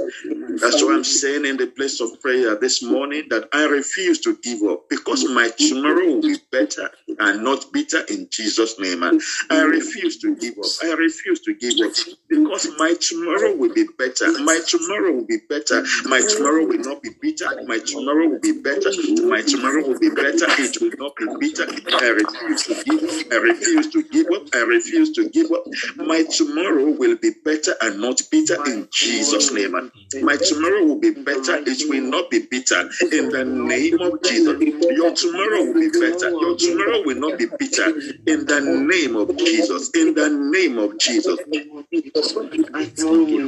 That's 0.61 0.83
why 0.83 0.93
I'm 0.95 1.03
saying 1.05 1.45
in 1.45 1.57
the 1.57 1.67
place 1.67 2.01
of 2.01 2.21
prayer 2.21 2.55
this 2.57 2.83
morning 2.83 3.25
that 3.29 3.49
I 3.53 3.65
refuse 3.65 4.19
to 4.21 4.37
give 4.43 4.61
up 4.63 4.89
because 4.89 5.25
my 5.29 5.49
tomorrow 5.57 6.07
will 6.15 6.21
be 6.21 6.37
better 6.51 6.89
and 7.19 7.43
not 7.43 7.71
bitter 7.73 8.01
in 8.09 8.27
Jesus' 8.31 8.79
name. 8.79 9.03
I 9.03 9.61
refuse 9.61 10.17
to 10.19 10.35
give 10.35 10.57
up. 10.59 10.65
I 10.83 10.93
refuse 10.93 11.41
to 11.41 11.53
give 11.55 11.79
up 11.85 11.93
because 12.29 12.67
my 12.77 12.95
tomorrow 12.99 13.55
will 13.55 13.73
be 13.73 13.85
better. 13.97 14.31
My 14.43 14.59
tomorrow 14.67 15.13
will 15.13 15.25
be 15.27 15.39
better. 15.49 15.83
My 16.05 16.21
tomorrow 16.21 16.65
will 16.65 16.79
not 16.79 17.01
be 17.03 17.11
bitter. 17.21 17.47
My 17.67 17.79
tomorrow 17.79 18.27
will 18.29 18.39
be 18.41 18.53
better. 18.61 18.91
My 19.27 19.41
tomorrow 19.41 19.87
will 19.87 19.99
be 19.99 20.09
better. 20.09 20.47
It 20.59 20.80
will 20.81 20.93
not 20.97 21.15
be 21.17 21.27
bitter. 21.39 21.67
I 22.01 22.09
refuse 22.09 22.63
to 22.65 22.83
give 22.85 23.03
up. 23.03 23.33
I 23.33 23.35
refuse 23.37 23.87
to 23.91 24.03
give 24.03 24.27
up. 24.31 24.43
I 24.55 24.59
refuse 24.59 25.11
to 25.13 25.29
give 25.29 25.51
up. 25.51 25.65
My 25.97 26.23
tomorrow 26.23 26.91
will 26.91 27.17
be 27.17 27.31
better 27.45 27.75
and 27.81 28.01
not 28.01 28.21
bitter 28.31 28.57
in 28.67 28.89
Jesus' 28.91 29.53
name. 29.53 29.91
My 30.23 30.37
tomorrow 30.37 30.85
will 30.85 30.99
be 30.99 31.11
better. 31.11 31.57
It 31.67 31.89
will 31.89 32.03
not 32.03 32.31
be 32.31 32.39
bitter 32.51 32.89
in 33.11 33.29
the 33.29 33.45
name 33.45 34.01
of 34.01 34.23
Jesus. 34.23 34.57
Your 34.91 35.13
tomorrow 35.13 35.65
will 35.65 35.79
be 35.79 35.89
better. 35.99 36.31
Your 36.39 36.57
tomorrow 36.57 37.03
will 37.05 37.17
not 37.19 37.37
be 37.37 37.47
bitter 37.47 37.89
in 38.27 38.45
the 38.47 38.61
name 38.61 39.15
of 39.17 39.37
Jesus. 39.37 39.91
In 39.95 40.15
the 40.15 40.29
name 40.29 40.79
of 40.79 40.99
Jesus. 40.99 41.39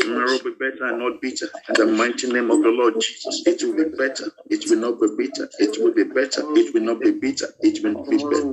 Tomorrow 0.00 0.32
will 0.32 0.44
be 0.44 0.56
better 0.58 0.86
and 0.88 0.98
not 1.00 1.20
bitter. 1.22 1.48
In 1.68 1.74
the 1.76 1.86
mighty 1.86 2.31
name 2.32 2.50
of 2.50 2.62
the 2.62 2.70
Lord 2.70 3.00
Jesus, 3.00 3.42
it 3.46 3.62
will 3.62 3.76
be 3.76 3.96
better. 3.96 4.26
It 4.50 4.68
will 4.70 4.78
not 4.78 5.00
be 5.00 5.08
bitter. 5.16 5.48
It 5.60 5.78
will 5.82 5.94
be 5.94 6.04
better. 6.04 6.42
It 6.56 6.74
will 6.74 6.82
not 6.82 7.02
be 7.02 7.12
bitter. 7.12 7.48
It 7.62 7.84
will 7.84 7.96
be 8.08 8.18
better. 8.18 8.44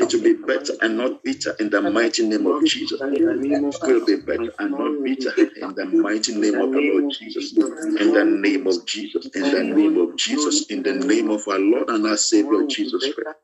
It 0.00 0.14
will 0.14 0.22
be 0.22 0.34
better 0.34 0.74
and 0.82 0.98
not 0.98 1.24
bitter 1.24 1.56
in 1.60 1.70
the 1.70 1.82
mighty 1.82 2.26
name 2.28 2.46
of 2.46 2.64
Jesus. 2.64 3.00
It 3.02 3.84
will 3.86 4.06
be 4.06 4.16
better 4.16 4.52
and 4.60 4.72
not 4.78 5.04
bitter 5.04 5.32
in 5.62 5.74
the 5.74 5.86
mighty 5.86 6.34
name 6.34 6.60
of 6.60 6.72
the 6.72 6.80
Lord 6.80 7.10
Jesus. 7.10 7.52
In 7.56 8.12
the 8.12 8.24
name 8.24 8.66
of 8.66 8.86
Jesus. 8.86 9.26
In 9.34 9.50
the 9.50 9.64
name 9.64 9.98
of 9.98 10.16
Jesus. 10.16 10.66
In 10.70 10.82
the 10.82 10.94
name 10.94 11.30
of 11.30 11.46
our 11.48 11.58
Lord 11.60 11.90
and 11.90 12.06
our 12.06 12.16
Savior 12.16 12.64
Jesus 12.68 13.08
Christ. 13.14 13.38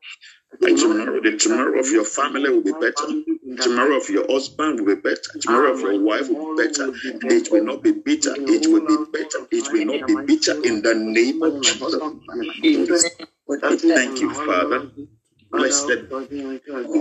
And 0.61 0.77
tomorrow, 0.77 1.21
the 1.21 1.37
tomorrow 1.37 1.79
of 1.79 1.87
your 1.91 2.05
family 2.05 2.49
will 2.49 2.63
be 2.63 2.73
better. 2.73 3.07
Tomorrow 3.61 3.97
of 3.97 4.09
your 4.09 4.25
husband 4.31 4.81
will 4.81 4.95
be 4.95 5.01
better. 5.01 5.39
Tomorrow 5.41 5.73
of 5.73 5.81
your 5.81 5.99
wife 6.01 6.29
will 6.29 6.55
be 6.55 6.63
better. 6.63 6.93
It 7.29 7.51
will 7.51 7.63
not 7.63 7.83
be 7.83 7.93
bitter. 7.93 8.35
It 8.47 8.67
will 8.71 8.85
be 8.85 8.97
better. 9.11 9.39
It 9.51 9.71
will 9.71 9.85
not 9.85 10.07
be 10.07 10.15
bitter 10.15 10.53
in 10.63 10.81
the 10.83 10.95
name 10.95 11.43
of 11.43 11.61
Jesus. 11.61 11.95
Thank 13.93 14.21
you, 14.21 14.33
Father. 14.33 14.91
Blessed 15.51 15.87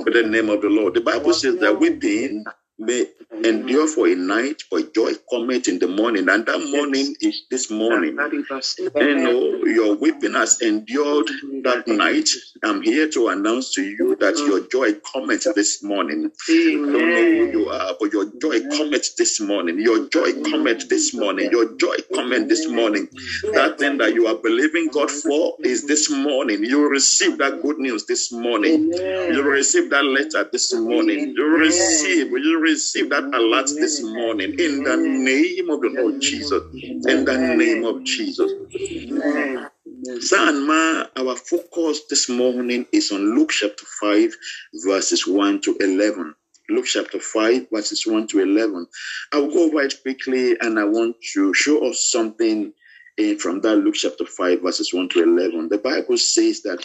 be 0.05 0.13
the 0.13 0.25
name 0.29 0.51
of 0.51 0.63
the 0.63 0.69
Lord. 0.69 0.95
The 0.95 1.03
Bible 1.03 1.35
says 1.35 1.59
that 1.61 1.81
weeping 1.81 2.45
may 2.79 3.07
endure 3.45 3.87
for 3.89 4.07
a 4.09 4.15
night, 4.15 4.63
but 4.71 4.95
joy 4.95 5.13
cometh 5.31 5.69
in 5.69 5.79
the 5.79 5.89
morning. 5.89 6.29
And 6.29 6.45
that 6.47 6.59
morning 6.71 7.15
is 7.21 7.43
this 7.51 7.71
morning. 7.71 8.17
You 9.01 9.15
know, 9.17 9.65
your 9.65 9.97
weeping 9.97 10.35
has 10.35 10.61
endured 10.63 11.27
that 11.65 11.85
night. 11.89 12.29
I'm 12.63 12.83
here 12.83 13.09
to 13.11 13.29
announce 13.29 13.73
to 13.75 13.83
you 13.83 14.17
that 14.21 14.37
your 14.37 14.61
joy 14.69 14.95
cometh 15.13 15.47
this 15.55 15.83
morning. 15.83 16.31
I 16.49 16.73
don't 16.93 16.93
know 16.93 17.25
who 17.25 17.51
you 17.51 17.69
are, 17.69 17.95
but 17.99 18.13
your 18.13 18.27
joy 18.41 18.61
cometh 18.77 19.17
this 19.17 19.41
morning. 19.41 19.81
Your 19.81 20.09
joy 20.09 20.33
cometh 20.43 20.89
this 20.89 21.15
morning. 21.15 21.51
Your 21.51 21.77
joy 21.77 21.97
cometh 22.15 22.49
this 22.49 22.69
morning. 22.69 23.09
That 23.55 23.79
thing 23.79 23.99
that 23.99 24.15
you 24.15 24.27
are 24.27 24.37
believing 24.37 24.89
God 24.89 25.11
for 25.11 25.55
is 25.65 25.87
this 25.87 26.11
morning. 26.11 26.63
You 26.65 26.89
receive 26.89 27.39
that 27.39 27.63
good 27.63 27.79
news 27.79 28.07
this 28.07 28.33
morning. 28.33 28.91
You 28.93 29.43
receive 29.43 29.91
that 29.91 30.05
letter 30.05 30.49
this 30.53 30.73
morning. 30.75 31.35
You 31.37 31.47
receive, 31.59 32.31
you 32.31 32.61
receive 32.67 33.11
that 33.11 33.25
alert 33.25 33.67
this 33.67 34.03
morning 34.03 34.53
in 34.59 34.83
the 34.83 34.97
name 34.97 35.71
of 35.71 35.81
the 35.81 35.91
Lord 35.99 36.21
Jesus. 36.21 36.63
In 37.07 37.25
the 37.25 37.39
name 37.39 37.85
of 37.85 38.05
Jesus. 38.05 38.53
Zanma, 40.21 41.09
our 41.17 41.37
focus 41.37 42.03
this 42.11 42.29
morning 42.29 42.87
is 42.93 43.13
on 43.13 43.37
Luke 43.37 43.51
chapter 43.51 43.85
5, 44.01 44.35
verses 44.85 45.27
1 45.27 45.61
to 45.63 45.77
11. 45.81 46.35
Luke 46.69 46.87
chapter 46.87 47.21
5, 47.21 47.69
verses 47.73 48.07
1 48.07 48.27
to 48.29 48.41
11. 48.41 48.87
I'll 49.33 49.49
go 49.51 49.67
over 49.67 49.83
it 49.83 49.95
quickly 50.03 50.57
and 50.61 50.79
I 50.79 50.85
want 50.85 51.17
to 51.35 51.55
show 51.55 51.89
us 51.89 52.11
something 52.11 52.73
in, 53.19 53.39
from 53.39 53.61
that 53.61 53.77
Luke 53.77 53.95
chapter 53.95 54.27
5, 54.27 54.63
verses 54.63 54.93
1 54.93 55.09
to 55.11 55.23
11. 55.23 55.69
The 55.69 55.79
Bible 55.79 56.19
says 56.19 56.63
that, 56.63 56.85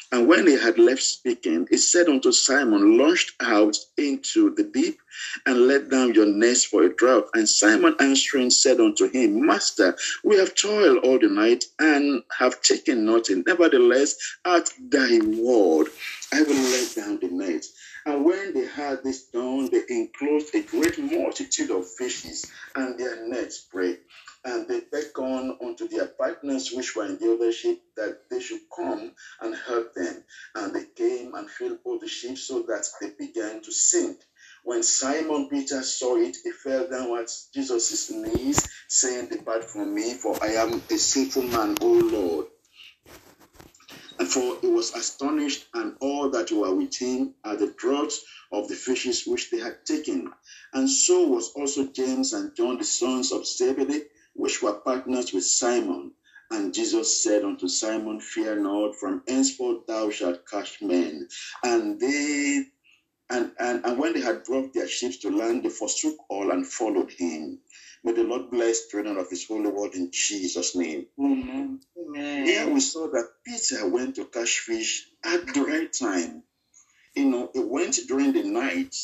And 0.13 0.27
when 0.27 0.45
he 0.45 0.59
had 0.59 0.77
left 0.77 1.01
speaking, 1.01 1.67
he 1.69 1.77
said 1.77 2.09
unto 2.09 2.33
Simon, 2.33 2.97
Launch 2.97 3.33
out 3.39 3.77
into 3.97 4.53
the 4.53 4.63
deep 4.63 4.99
and 5.45 5.67
let 5.67 5.89
down 5.89 6.13
your 6.13 6.25
nets 6.25 6.65
for 6.65 6.83
a 6.83 6.93
draught. 6.93 7.29
And 7.33 7.47
Simon 7.47 7.95
answering 7.99 8.49
said 8.49 8.81
unto 8.81 9.09
him, 9.09 9.45
Master, 9.45 9.95
we 10.23 10.37
have 10.37 10.53
toiled 10.55 11.05
all 11.05 11.17
the 11.17 11.29
night 11.29 11.63
and 11.79 12.23
have 12.37 12.61
taken 12.61 13.05
nothing. 13.05 13.43
Nevertheless, 13.47 14.15
at 14.43 14.69
thy 14.89 15.19
word, 15.19 15.87
I 16.33 16.43
will 16.43 16.55
let 16.55 16.95
down 16.95 17.19
the 17.19 17.29
nets. 17.29 17.73
And 18.05 18.25
when 18.25 18.53
they 18.53 18.65
had 18.65 19.03
this 19.03 19.23
done, 19.23 19.69
they 19.71 19.83
enclosed 19.89 20.53
a 20.55 20.61
great 20.63 20.97
multitude 20.97 21.69
of 21.69 21.87
fishes, 21.87 22.45
and 22.75 22.99
their 22.99 23.27
nets 23.27 23.59
brake. 23.71 24.01
And 24.43 24.67
they 24.67 24.81
beckoned 24.91 25.57
unto 25.63 25.87
their 25.87 26.07
partners 26.07 26.71
which 26.71 26.95
were 26.95 27.05
in 27.05 27.17
the 27.17 27.33
other 27.33 27.51
ship 27.51 27.81
that 27.95 28.29
they 28.29 28.39
should 28.39 28.61
come 28.75 29.13
and 29.41 29.55
help 29.55 29.93
them. 29.93 30.23
And 30.55 30.73
they 30.73 30.85
came 30.85 31.35
and 31.35 31.49
filled 31.49 31.83
both 31.83 32.01
the 32.01 32.07
ships 32.07 32.43
so 32.43 32.63
that 32.63 32.85
they 32.99 33.11
began 33.11 33.61
to 33.61 33.71
sink. 33.71 34.19
When 34.63 34.83
Simon 34.83 35.49
Peter 35.49 35.81
saw 35.83 36.17
it, 36.17 36.37
he 36.43 36.51
fell 36.51 36.87
down 36.87 37.17
at 37.17 37.31
Jesus' 37.53 38.11
knees, 38.11 38.69
saying, 38.87 39.27
Depart 39.29 39.63
from 39.65 39.93
me, 39.93 40.13
for 40.15 40.37
I 40.43 40.49
am 40.53 40.83
a 40.89 40.97
sinful 40.97 41.43
man, 41.43 41.77
O 41.81 41.87
Lord. 41.87 42.47
And 44.19 44.27
for 44.27 44.59
he 44.61 44.67
was 44.67 44.93
astonished, 44.93 45.67
and 45.73 45.97
all 45.99 46.29
that 46.29 46.51
were 46.51 46.75
with 46.75 46.95
him 46.95 47.33
at 47.43 47.57
the 47.59 47.73
draught 47.75 48.13
of 48.51 48.67
the 48.67 48.75
fishes 48.75 49.25
which 49.25 49.49
they 49.49 49.57
had 49.59 49.83
taken. 49.85 50.31
And 50.73 50.89
so 50.89 51.27
was 51.27 51.51
also 51.53 51.87
James 51.87 52.33
and 52.33 52.55
John, 52.55 52.77
the 52.77 52.83
sons 52.83 53.31
of 53.31 53.47
Zebedee, 53.47 54.03
which 54.33 54.61
were 54.61 54.73
partners 54.73 55.33
with 55.33 55.45
Simon. 55.45 56.11
And 56.51 56.73
Jesus 56.73 57.23
said 57.23 57.43
unto 57.43 57.67
Simon, 57.67 58.19
Fear 58.19 58.57
not, 58.57 58.95
from 58.95 59.23
henceforth 59.27 59.87
thou 59.87 60.09
shalt 60.09 60.47
catch 60.47 60.81
men. 60.81 61.27
And 61.63 61.99
they 61.99 62.65
and, 63.31 63.51
and, 63.59 63.85
and 63.85 63.97
when 63.97 64.13
they 64.13 64.19
had 64.19 64.43
brought 64.43 64.73
their 64.73 64.87
ships 64.89 65.17
to 65.19 65.29
land, 65.29 65.63
they 65.63 65.69
forsook 65.69 66.17
all 66.29 66.51
and 66.51 66.67
followed 66.67 67.11
him. 67.11 67.59
May 68.03 68.11
the 68.11 68.23
Lord 68.23 68.51
bless 68.51 68.87
the 68.87 68.97
reading 68.97 69.17
of 69.17 69.29
his 69.29 69.47
holy 69.47 69.69
word 69.69 69.93
in 69.93 70.11
Jesus' 70.11 70.75
name. 70.75 71.05
Amen. 71.17 71.79
Here 72.45 72.67
we 72.69 72.81
saw 72.81 73.07
that 73.11 73.29
Peter 73.45 73.87
went 73.87 74.15
to 74.15 74.25
catch 74.25 74.59
fish 74.59 75.07
at 75.23 75.53
the 75.53 75.61
right 75.61 75.91
time. 75.93 76.43
You 77.15 77.25
know, 77.25 77.51
it 77.55 77.65
went 77.65 77.97
during 78.07 78.33
the 78.33 78.43
night 78.43 78.95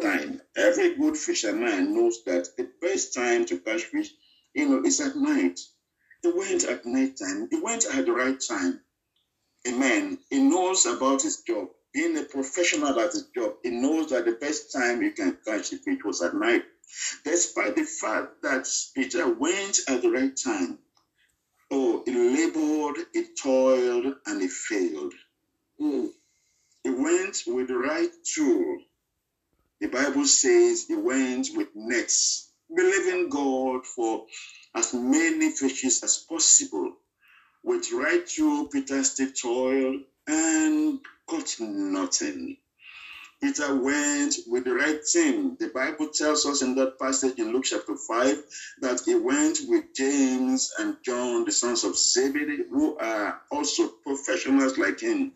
time. 0.00 0.40
Every 0.56 0.96
good 0.96 1.16
fisherman 1.16 1.94
knows 1.94 2.24
that 2.24 2.48
the 2.56 2.68
best 2.80 3.14
time 3.14 3.44
to 3.46 3.58
catch 3.58 3.84
fish, 3.84 4.10
you 4.56 4.68
know, 4.68 4.82
it's 4.84 5.00
at 5.00 5.16
night. 5.16 5.60
He 6.22 6.32
went 6.32 6.64
at 6.64 6.86
night 6.86 7.18
time. 7.18 7.48
He 7.50 7.60
went 7.60 7.84
at 7.84 8.06
the 8.06 8.12
right 8.12 8.40
time. 8.40 8.80
Amen. 9.68 10.18
He 10.30 10.40
knows 10.40 10.86
about 10.86 11.22
his 11.22 11.42
job. 11.42 11.68
Being 11.92 12.16
a 12.18 12.24
professional 12.24 12.98
at 12.98 13.12
his 13.12 13.26
job, 13.34 13.54
he 13.62 13.70
knows 13.70 14.10
that 14.10 14.24
the 14.24 14.32
best 14.32 14.72
time 14.72 15.02
you 15.02 15.12
can 15.12 15.38
catch 15.46 15.72
a 15.72 15.76
fish 15.76 15.98
was 16.04 16.22
at 16.22 16.34
night. 16.34 16.64
Despite 17.24 17.76
the 17.76 17.84
fact 17.84 18.42
that 18.42 18.66
Peter 18.94 19.28
went 19.32 19.80
at 19.88 20.02
the 20.02 20.10
right 20.10 20.36
time, 20.36 20.78
oh, 21.70 22.02
he 22.06 22.12
labored, 22.14 22.96
he 23.12 23.26
toiled, 23.42 24.14
and 24.26 24.40
he 24.40 24.48
failed. 24.48 25.14
Mm. 25.80 26.10
He 26.84 26.90
went 26.90 27.42
with 27.46 27.68
the 27.68 27.76
right 27.76 28.10
tool. 28.24 28.78
The 29.80 29.88
Bible 29.88 30.26
says 30.26 30.86
he 30.86 30.96
went 30.96 31.48
with 31.54 31.68
nets, 31.74 32.45
believing 32.74 33.28
God 33.28 33.86
for 33.86 34.26
as 34.74 34.94
many 34.94 35.50
fishes 35.50 36.02
as 36.02 36.18
possible. 36.18 36.92
With 37.62 37.90
right 37.92 38.26
tool, 38.26 38.68
Peter 38.68 39.02
still 39.02 39.32
toiled 39.32 40.02
and 40.26 41.00
caught 41.26 41.56
nothing. 41.60 42.58
Peter 43.40 43.74
went 43.74 44.34
with 44.46 44.64
the 44.64 44.74
right 44.74 45.00
team. 45.04 45.56
The 45.60 45.68
Bible 45.68 46.08
tells 46.08 46.46
us 46.46 46.62
in 46.62 46.74
that 46.76 46.98
passage 46.98 47.38
in 47.38 47.52
Luke 47.52 47.64
chapter 47.64 47.94
5 47.96 48.44
that 48.80 49.02
he 49.04 49.14
went 49.14 49.58
with 49.68 49.94
James 49.94 50.72
and 50.78 50.96
John, 51.04 51.44
the 51.44 51.52
sons 51.52 51.84
of 51.84 51.98
Zebedee, 51.98 52.64
who 52.70 52.96
are 52.96 53.42
also 53.50 53.88
professionals 53.88 54.78
like 54.78 55.00
him. 55.00 55.32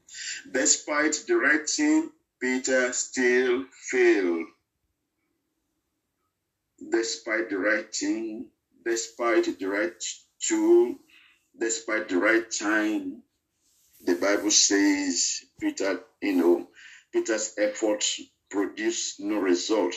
Despite 0.50 1.24
the 1.26 1.36
right 1.36 1.66
team, 1.66 2.12
Peter 2.40 2.92
still 2.92 3.66
failed. 3.90 4.46
Despite 6.88 7.50
the 7.50 7.58
right 7.58 7.92
team, 7.92 8.50
despite 8.84 9.58
the 9.58 9.66
right 9.66 10.02
tool, 10.40 10.96
despite 11.58 12.08
the 12.08 12.18
right 12.18 12.50
time, 12.50 13.22
the 14.00 14.14
Bible 14.14 14.50
says 14.50 15.44
Peter, 15.60 16.00
you 16.22 16.32
know, 16.34 16.68
Peter's 17.12 17.54
efforts 17.58 18.20
produced 18.50 19.20
no 19.20 19.38
result. 19.38 19.94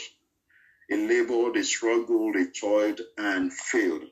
He 0.90 1.08
labored, 1.08 1.56
he 1.56 1.64
struggled, 1.64 2.36
he 2.36 2.48
toiled, 2.48 3.02
and 3.18 3.54
failed. 3.54 4.10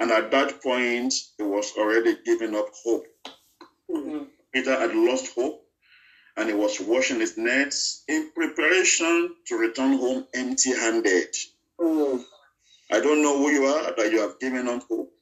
And 0.00 0.10
at 0.10 0.30
that 0.30 0.62
point, 0.62 1.14
he 1.36 1.42
was 1.44 1.72
already 1.76 2.16
giving 2.24 2.56
up 2.56 2.68
hope. 2.82 3.06
Mm. 3.90 4.28
Peter 4.52 4.76
had 4.78 4.94
lost 4.94 5.34
hope 5.34 5.69
and 6.36 6.48
he 6.48 6.54
was 6.54 6.80
washing 6.80 7.20
his 7.20 7.36
nets 7.36 8.04
in 8.08 8.30
preparation 8.34 9.34
to 9.46 9.56
return 9.56 9.98
home 9.98 10.26
empty 10.34 10.74
handed. 10.74 11.34
Mm. 11.80 12.24
I 12.90 13.00
don't 13.00 13.22
know 13.22 13.38
who 13.38 13.50
you 13.50 13.64
are 13.66 13.94
that 13.94 14.12
you 14.12 14.20
have 14.20 14.38
given 14.40 14.68
up 14.68 14.82
hope, 14.88 15.12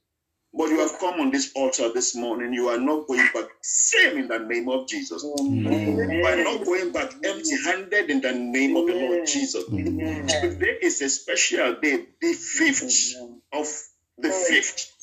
but 0.54 0.68
you 0.68 0.78
have 0.80 0.98
come 0.98 1.20
on 1.20 1.30
this 1.30 1.52
altar 1.54 1.92
this 1.92 2.14
morning. 2.14 2.52
You 2.54 2.68
are 2.68 2.80
not 2.80 3.06
going 3.06 3.26
back 3.34 3.48
same 3.62 4.16
in 4.18 4.28
the 4.28 4.38
name 4.38 4.68
of 4.68 4.88
Jesus. 4.88 5.24
Amen. 5.24 6.10
You 6.10 6.24
are 6.24 6.42
not 6.42 6.64
going 6.64 6.92
back 6.92 7.12
empty 7.24 7.56
handed 7.64 8.10
in 8.10 8.20
the 8.20 8.32
name 8.32 8.76
of 8.76 8.86
the 8.86 8.94
Lord 8.94 9.26
Jesus. 9.26 9.64
Amen. 9.72 10.26
Today 10.26 10.78
is 10.80 11.02
a 11.02 11.10
special 11.10 11.76
day, 11.80 12.06
the 12.20 12.32
fifth 12.32 13.14
of 13.52 13.66
the 14.16 14.30
fifth. 14.30 14.94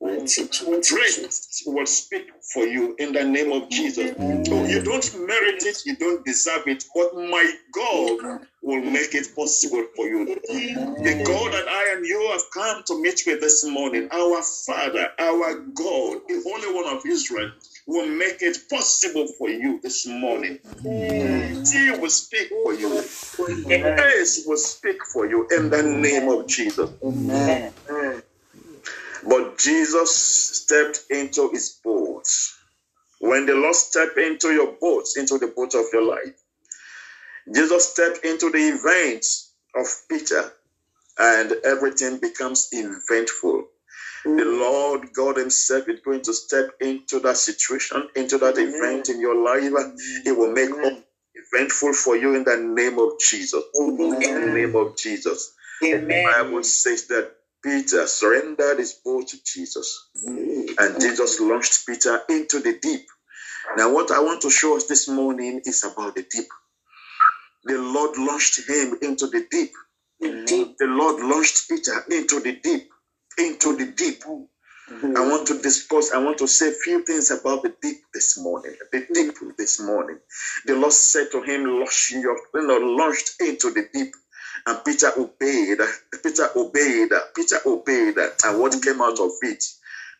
Grace 0.00 1.64
will 1.66 1.86
speak 1.86 2.28
for 2.52 2.64
you 2.64 2.94
in 2.98 3.12
the 3.12 3.24
name 3.24 3.52
of 3.52 3.68
Jesus. 3.70 4.12
So 4.46 4.64
you 4.66 4.82
don't 4.84 5.26
merit 5.26 5.64
it, 5.64 5.78
you 5.86 5.96
don't 5.96 6.24
deserve 6.24 6.68
it, 6.68 6.84
but 6.94 7.14
my 7.16 7.52
God 7.74 8.40
will 8.62 8.82
make 8.82 9.14
it 9.14 9.34
possible 9.34 9.84
for 9.96 10.06
you. 10.06 10.24
The 10.26 11.22
God 11.26 11.52
that 11.52 11.68
I 11.68 11.94
and 11.96 12.06
you 12.06 12.30
have 12.32 12.42
come 12.54 12.82
to 12.86 13.02
meet 13.02 13.22
with 13.26 13.40
this 13.40 13.64
morning, 13.66 14.08
our 14.12 14.42
Father, 14.66 15.08
our 15.18 15.54
God, 15.74 16.22
the 16.28 16.42
Holy 16.46 16.74
One 16.74 16.96
of 16.96 17.04
Israel, 17.06 17.50
will 17.86 18.08
make 18.08 18.42
it 18.42 18.58
possible 18.70 19.26
for 19.38 19.48
you 19.50 19.80
this 19.82 20.06
morning. 20.06 20.58
He 21.72 21.90
will 21.90 22.10
speak 22.10 22.48
for 22.50 22.74
you. 22.74 23.02
Grace 23.96 24.44
will 24.46 24.56
speak 24.58 24.98
for 25.12 25.26
you 25.28 25.46
in 25.56 25.70
the 25.70 25.82
name 25.82 26.28
of 26.28 26.46
Jesus. 26.48 26.90
Amen. 27.04 27.72
Jesus 29.58 30.14
stepped 30.16 31.04
into 31.10 31.50
his 31.50 31.80
boat. 31.84 32.26
When 33.20 33.46
the 33.46 33.54
Lord 33.54 33.74
stepped 33.74 34.18
into 34.18 34.52
your 34.52 34.72
boat, 34.80 35.06
into 35.16 35.38
the 35.38 35.48
boat 35.48 35.74
of 35.74 35.86
your 35.92 36.04
life, 36.04 36.34
Jesus 37.54 37.92
stepped 37.92 38.24
into 38.24 38.50
the 38.50 38.58
event 38.58 39.26
of 39.76 39.86
Peter, 40.08 40.52
and 41.18 41.52
everything 41.64 42.18
becomes 42.18 42.68
eventful. 42.72 43.66
The 44.24 44.44
Lord 44.44 45.08
God 45.14 45.36
Himself 45.38 45.88
is 45.88 46.00
going 46.00 46.22
to 46.22 46.34
step 46.34 46.70
into 46.80 47.20
that 47.20 47.36
situation, 47.38 48.08
into 48.16 48.38
that 48.38 48.58
event 48.58 49.08
in 49.08 49.20
your 49.20 49.36
life. 49.36 49.72
He 50.24 50.32
will 50.32 50.52
make 50.52 50.70
it 50.70 51.04
eventful 51.34 51.94
for 51.94 52.16
you 52.16 52.34
in 52.36 52.44
the 52.44 52.56
name 52.58 52.98
of 52.98 53.12
Jesus. 53.20 53.62
In 53.74 53.96
the 53.96 54.52
name 54.54 54.76
of 54.76 54.96
Jesus. 54.96 55.54
The 55.80 56.22
Bible 56.24 56.62
says 56.64 57.06
that 57.08 57.32
Peter 57.68 58.06
surrendered 58.06 58.78
his 58.78 58.94
boat 59.04 59.28
to 59.28 59.36
Jesus, 59.44 60.08
and 60.26 61.00
Jesus 61.00 61.38
launched 61.40 61.86
Peter 61.86 62.20
into 62.30 62.60
the 62.60 62.78
deep. 62.80 63.06
Now, 63.76 63.92
what 63.92 64.10
I 64.10 64.20
want 64.20 64.40
to 64.42 64.50
show 64.50 64.76
us 64.76 64.86
this 64.86 65.08
morning 65.08 65.60
is 65.64 65.84
about 65.84 66.14
the 66.14 66.26
deep. 66.30 66.48
The 67.64 67.78
Lord 67.78 68.16
launched 68.16 68.66
him 68.68 68.96
into 69.02 69.26
the 69.26 69.46
deep. 69.50 69.72
The 70.20 70.86
Lord 70.86 71.22
launched 71.22 71.68
Peter 71.68 72.04
into 72.10 72.40
the 72.40 72.58
deep, 72.62 72.88
into 73.38 73.76
the 73.76 73.92
deep. 73.92 74.22
I 75.16 75.20
want 75.28 75.46
to 75.48 75.60
discuss, 75.60 76.12
I 76.12 76.18
want 76.18 76.38
to 76.38 76.48
say 76.48 76.70
a 76.70 76.72
few 76.72 77.04
things 77.04 77.30
about 77.30 77.62
the 77.62 77.74
deep 77.82 77.98
this 78.14 78.38
morning. 78.38 78.74
The 78.92 79.06
deep 79.12 79.34
this 79.58 79.80
morning. 79.80 80.18
The 80.66 80.76
Lord 80.76 80.92
said 80.94 81.28
to 81.32 81.42
him, 81.42 81.64
Launch 81.66 82.12
your, 82.12 82.38
you 82.54 82.66
know, 82.66 82.78
launched 82.78 83.40
into 83.40 83.70
the 83.70 83.86
deep. 83.92 84.14
And 84.66 84.84
Peter 84.84 85.10
obeyed. 85.16 85.78
Peter 86.22 86.48
obeyed. 86.56 87.10
Peter 87.34 87.58
obeyed. 87.66 88.16
And 88.44 88.60
what 88.60 88.82
came 88.82 89.00
out 89.00 89.18
of 89.20 89.32
it? 89.42 89.64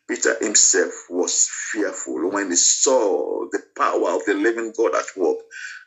Peter 0.07 0.35
himself 0.41 0.91
was 1.09 1.47
fearful 1.71 2.31
when 2.31 2.49
he 2.49 2.55
saw 2.55 3.47
the 3.51 3.61
power 3.77 4.09
of 4.15 4.25
the 4.25 4.33
living 4.33 4.73
God 4.75 4.95
at 4.95 5.05
work. 5.15 5.37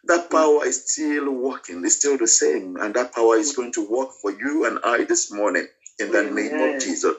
That 0.04 0.30
power 0.30 0.64
is 0.64 0.92
still 0.92 1.30
working, 1.32 1.84
it's 1.84 1.96
still 1.96 2.16
the 2.18 2.28
same. 2.28 2.76
And 2.76 2.94
that 2.94 3.12
power 3.12 3.36
is 3.36 3.56
going 3.56 3.72
to 3.72 3.88
work 3.88 4.10
for 4.20 4.30
you 4.30 4.66
and 4.66 4.78
I 4.84 5.04
this 5.04 5.32
morning 5.32 5.66
in 5.98 6.12
the 6.12 6.22
name 6.22 6.54
of 6.54 6.80
Jesus. 6.80 7.16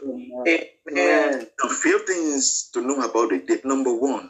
Amen. 0.47 1.47
A 1.63 1.69
few 1.69 2.05
things 2.05 2.69
to 2.73 2.81
know 2.81 3.01
about 3.01 3.29
the 3.29 3.43
deep. 3.45 3.65
Number 3.65 3.93
one, 3.93 4.29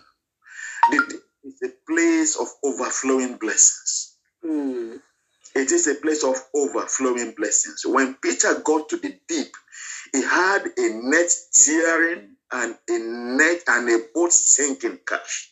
the 0.92 1.06
deep 1.10 1.22
is 1.44 1.62
a 1.64 1.70
place 1.88 2.36
of 2.38 2.48
overflowing 2.64 3.38
blessings. 3.38 4.16
Mm. 4.44 5.00
It 5.56 5.72
is 5.72 5.88
a 5.88 5.96
place 5.96 6.24
of 6.24 6.36
overflowing 6.56 7.34
blessings. 7.38 7.84
When 7.86 8.16
Peter 8.16 8.62
got 8.64 8.90
to 8.90 8.98
the 8.98 9.20
deep, 9.28 9.52
he 10.14 10.24
had 10.24 10.66
a 10.78 10.90
net 11.04 11.32
tearing 11.54 12.36
and 12.52 12.76
a 12.90 13.00
net 13.00 13.64
and 13.68 13.90
a 13.90 14.00
boat 14.14 14.34
sinking 14.34 15.00
cash. 15.08 15.52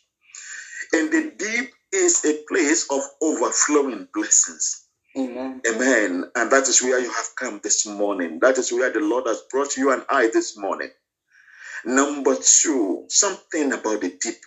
And 0.93 1.11
the 1.11 1.33
deep 1.37 1.71
is 1.91 2.25
a 2.25 2.43
place 2.47 2.87
of 2.91 3.01
overflowing 3.21 4.07
blessings. 4.13 4.87
Amen. 5.17 5.61
Amen. 5.67 6.31
And 6.35 6.51
that 6.51 6.67
is 6.67 6.81
where 6.81 6.99
you 6.99 7.11
have 7.11 7.29
come 7.37 7.59
this 7.63 7.85
morning. 7.85 8.39
That 8.41 8.57
is 8.57 8.71
where 8.71 8.91
the 8.91 9.01
Lord 9.01 9.27
has 9.27 9.41
brought 9.51 9.77
you 9.77 9.91
and 9.91 10.05
I 10.09 10.29
this 10.33 10.57
morning. 10.57 10.89
Number 11.85 12.35
two, 12.35 13.05
something 13.09 13.73
about 13.73 14.01
the 14.01 14.17
deep. 14.21 14.37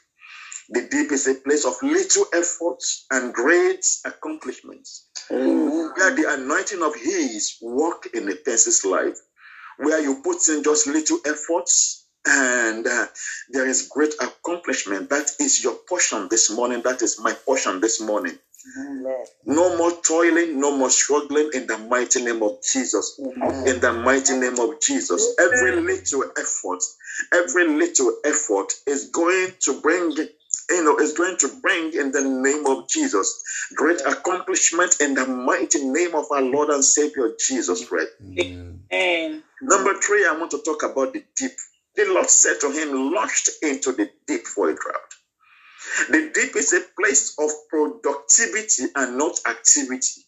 The 0.70 0.88
deep 0.88 1.12
is 1.12 1.26
a 1.26 1.34
place 1.34 1.64
of 1.64 1.74
little 1.82 2.26
efforts 2.32 3.06
and 3.10 3.34
great 3.34 3.86
accomplishments. 4.04 5.06
Mm. 5.30 5.96
Where 5.96 6.14
the 6.14 6.34
anointing 6.34 6.82
of 6.82 6.94
His 6.96 7.56
work 7.60 8.08
in 8.14 8.30
a 8.30 8.34
person's 8.34 8.84
life. 8.84 9.18
Where 9.78 10.00
you 10.00 10.22
put 10.22 10.48
in 10.48 10.62
just 10.62 10.86
little 10.86 11.18
efforts 11.26 12.06
and 12.26 12.86
uh, 12.86 13.06
there 13.50 13.66
is 13.66 13.88
great 13.88 14.14
accomplishment. 14.20 15.10
That 15.10 15.30
is 15.40 15.62
your 15.62 15.74
portion 15.88 16.28
this 16.30 16.50
morning. 16.50 16.82
That 16.82 17.02
is 17.02 17.20
my 17.20 17.32
portion 17.32 17.80
this 17.80 18.00
morning. 18.00 18.38
No 19.44 19.76
more 19.76 19.92
toiling, 20.02 20.58
no 20.58 20.74
more 20.76 20.88
struggling 20.90 21.50
in 21.52 21.66
the 21.66 21.76
mighty 21.76 22.24
name 22.24 22.42
of 22.42 22.62
Jesus. 22.62 23.18
In 23.18 23.80
the 23.80 23.92
mighty 23.92 24.38
name 24.38 24.58
of 24.58 24.80
Jesus. 24.80 25.34
Every 25.38 25.80
little 25.82 26.24
effort, 26.38 26.82
every 27.32 27.68
little 27.68 28.16
effort 28.24 28.72
is 28.86 29.10
going 29.10 29.52
to 29.60 29.80
bring 29.82 30.16
you 30.70 30.84
know, 30.84 30.98
is 30.98 31.12
going 31.12 31.36
to 31.38 31.48
bring 31.62 31.92
in 31.94 32.12
the 32.12 32.22
name 32.22 32.66
of 32.66 32.88
Jesus 32.88 33.42
great 33.74 34.00
accomplishment 34.02 34.96
in 35.00 35.14
the 35.14 35.26
mighty 35.26 35.84
name 35.84 36.14
of 36.14 36.26
our 36.30 36.42
Lord 36.42 36.70
and 36.70 36.84
Savior 36.84 37.32
Jesus 37.38 37.88
Christ. 37.88 38.10
Amen. 38.22 39.42
Number 39.62 39.94
three, 39.94 40.26
I 40.26 40.36
want 40.36 40.50
to 40.52 40.58
talk 40.58 40.82
about 40.82 41.12
the 41.12 41.24
deep. 41.36 41.52
The 41.96 42.06
Lord 42.06 42.28
said 42.28 42.60
to 42.60 42.70
him, 42.70 43.12
launched 43.12 43.50
into 43.62 43.92
the 43.92 44.10
deep 44.26 44.46
for 44.46 44.70
a 44.70 44.74
crowd. 44.74 44.96
The 46.08 46.30
deep 46.34 46.56
is 46.56 46.72
a 46.72 46.80
place 46.98 47.36
of 47.38 47.50
productivity 47.68 48.84
and 48.96 49.16
not 49.16 49.38
activity. 49.46 50.22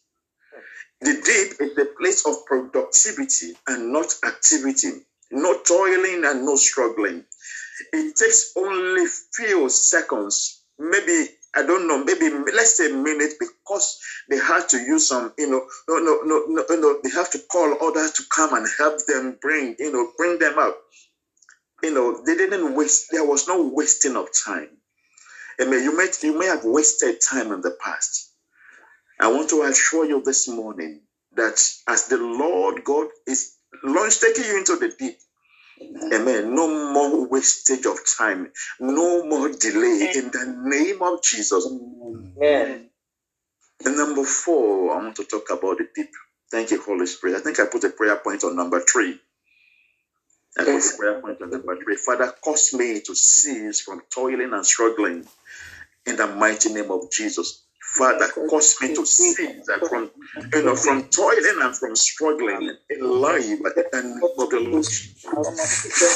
The 1.00 1.12
deep 1.12 1.60
is 1.60 1.78
a 1.78 1.86
place 1.98 2.24
of 2.24 2.46
productivity 2.46 3.52
and 3.66 3.92
not 3.92 4.14
activity. 4.24 5.04
No 5.30 5.58
toiling 5.62 6.24
and 6.24 6.44
no 6.44 6.56
struggling. 6.56 7.24
It 7.92 8.16
takes 8.16 8.52
only 8.56 9.06
few 9.34 9.68
seconds, 9.68 10.62
maybe 10.78 11.28
I 11.54 11.62
don't 11.62 11.88
know, 11.88 12.04
maybe 12.04 12.28
let's 12.52 12.76
say 12.76 12.90
a 12.90 12.94
minute, 12.94 13.34
because 13.40 13.98
they 14.28 14.36
had 14.38 14.68
to 14.70 14.78
use 14.78 15.08
some, 15.08 15.32
you 15.38 15.48
know, 15.48 15.66
no, 15.88 15.98
no, 15.98 16.20
no, 16.24 16.44
no, 16.48 16.76
no, 16.76 17.00
they 17.02 17.10
have 17.10 17.30
to 17.30 17.38
call 17.50 17.76
others 17.82 18.12
to 18.12 18.24
come 18.34 18.54
and 18.54 18.66
help 18.78 19.04
them 19.06 19.38
bring, 19.40 19.74
you 19.78 19.90
know, 19.92 20.12
bring 20.18 20.38
them 20.38 20.58
up. 20.58 20.76
You 21.82 21.94
know, 21.94 22.22
they 22.24 22.36
didn't 22.36 22.74
waste. 22.74 23.06
There 23.10 23.24
was 23.24 23.48
no 23.48 23.68
wasting 23.68 24.16
of 24.16 24.28
time. 24.44 24.68
I 25.60 25.64
mean, 25.64 25.82
you 25.84 25.96
may 25.96 26.08
you 26.22 26.38
may 26.38 26.46
have 26.46 26.64
wasted 26.64 27.20
time 27.20 27.52
in 27.52 27.60
the 27.62 27.76
past. 27.82 28.32
I 29.20 29.28
want 29.28 29.48
to 29.50 29.62
assure 29.62 30.04
you 30.04 30.22
this 30.22 30.48
morning 30.48 31.02
that 31.36 31.62
as 31.88 32.08
the 32.08 32.18
Lord 32.18 32.84
God 32.84 33.08
is 33.26 33.56
launch 33.82 34.20
taking 34.20 34.44
you 34.44 34.58
into 34.58 34.76
the 34.76 34.94
deep, 34.98 35.16
Amen. 36.14 36.54
No 36.54 36.92
more 36.92 37.28
wastage 37.28 37.86
of 37.86 37.98
time. 38.18 38.52
No 38.80 39.24
more 39.26 39.50
delay 39.50 40.10
in 40.14 40.30
the 40.32 40.56
name 40.64 41.02
of 41.02 41.22
Jesus. 41.22 41.66
Amen. 41.66 42.90
And 43.84 43.96
number 43.96 44.24
four, 44.24 44.94
I 44.94 45.04
want 45.04 45.16
to 45.16 45.24
talk 45.24 45.50
about 45.50 45.78
the 45.78 45.88
deep. 45.94 46.10
Thank 46.50 46.72
you, 46.72 46.82
Holy 46.82 47.06
Spirit. 47.06 47.36
I 47.38 47.40
think 47.40 47.60
I 47.60 47.66
put 47.66 47.84
a 47.84 47.90
prayer 47.90 48.16
point 48.16 48.44
on 48.44 48.56
number 48.56 48.80
three. 48.80 49.18
I 50.58 50.64
put 50.64 50.86
a 50.94 50.98
prayer 50.98 51.20
point 51.22 51.42
on 51.42 51.50
number 51.50 51.76
three. 51.82 51.96
Father, 51.96 52.32
cause 52.44 52.74
me 52.74 53.00
to 53.02 53.14
cease 53.14 53.82
from 53.82 54.02
toiling 54.14 54.52
and 54.54 54.66
struggling 54.66 55.26
in 56.06 56.16
the 56.16 56.28
mighty 56.28 56.72
name 56.74 56.90
of 56.92 57.10
Jesus. 57.12 57.65
Father, 57.98 58.28
cause 58.50 58.76
me 58.82 58.94
to 58.94 59.06
cease 59.06 59.68
from 59.88 60.10
you 60.54 60.64
know 60.64 60.76
from 60.76 61.04
toiling 61.10 61.60
and 61.62 61.76
from 61.76 61.96
struggling 61.96 62.70
in 62.90 63.20
life 63.22 63.44
in 63.50 63.62
the 63.62 63.84
name 63.94 64.22
of 64.40 64.50
the 64.50 64.60
Lord. 64.60 64.86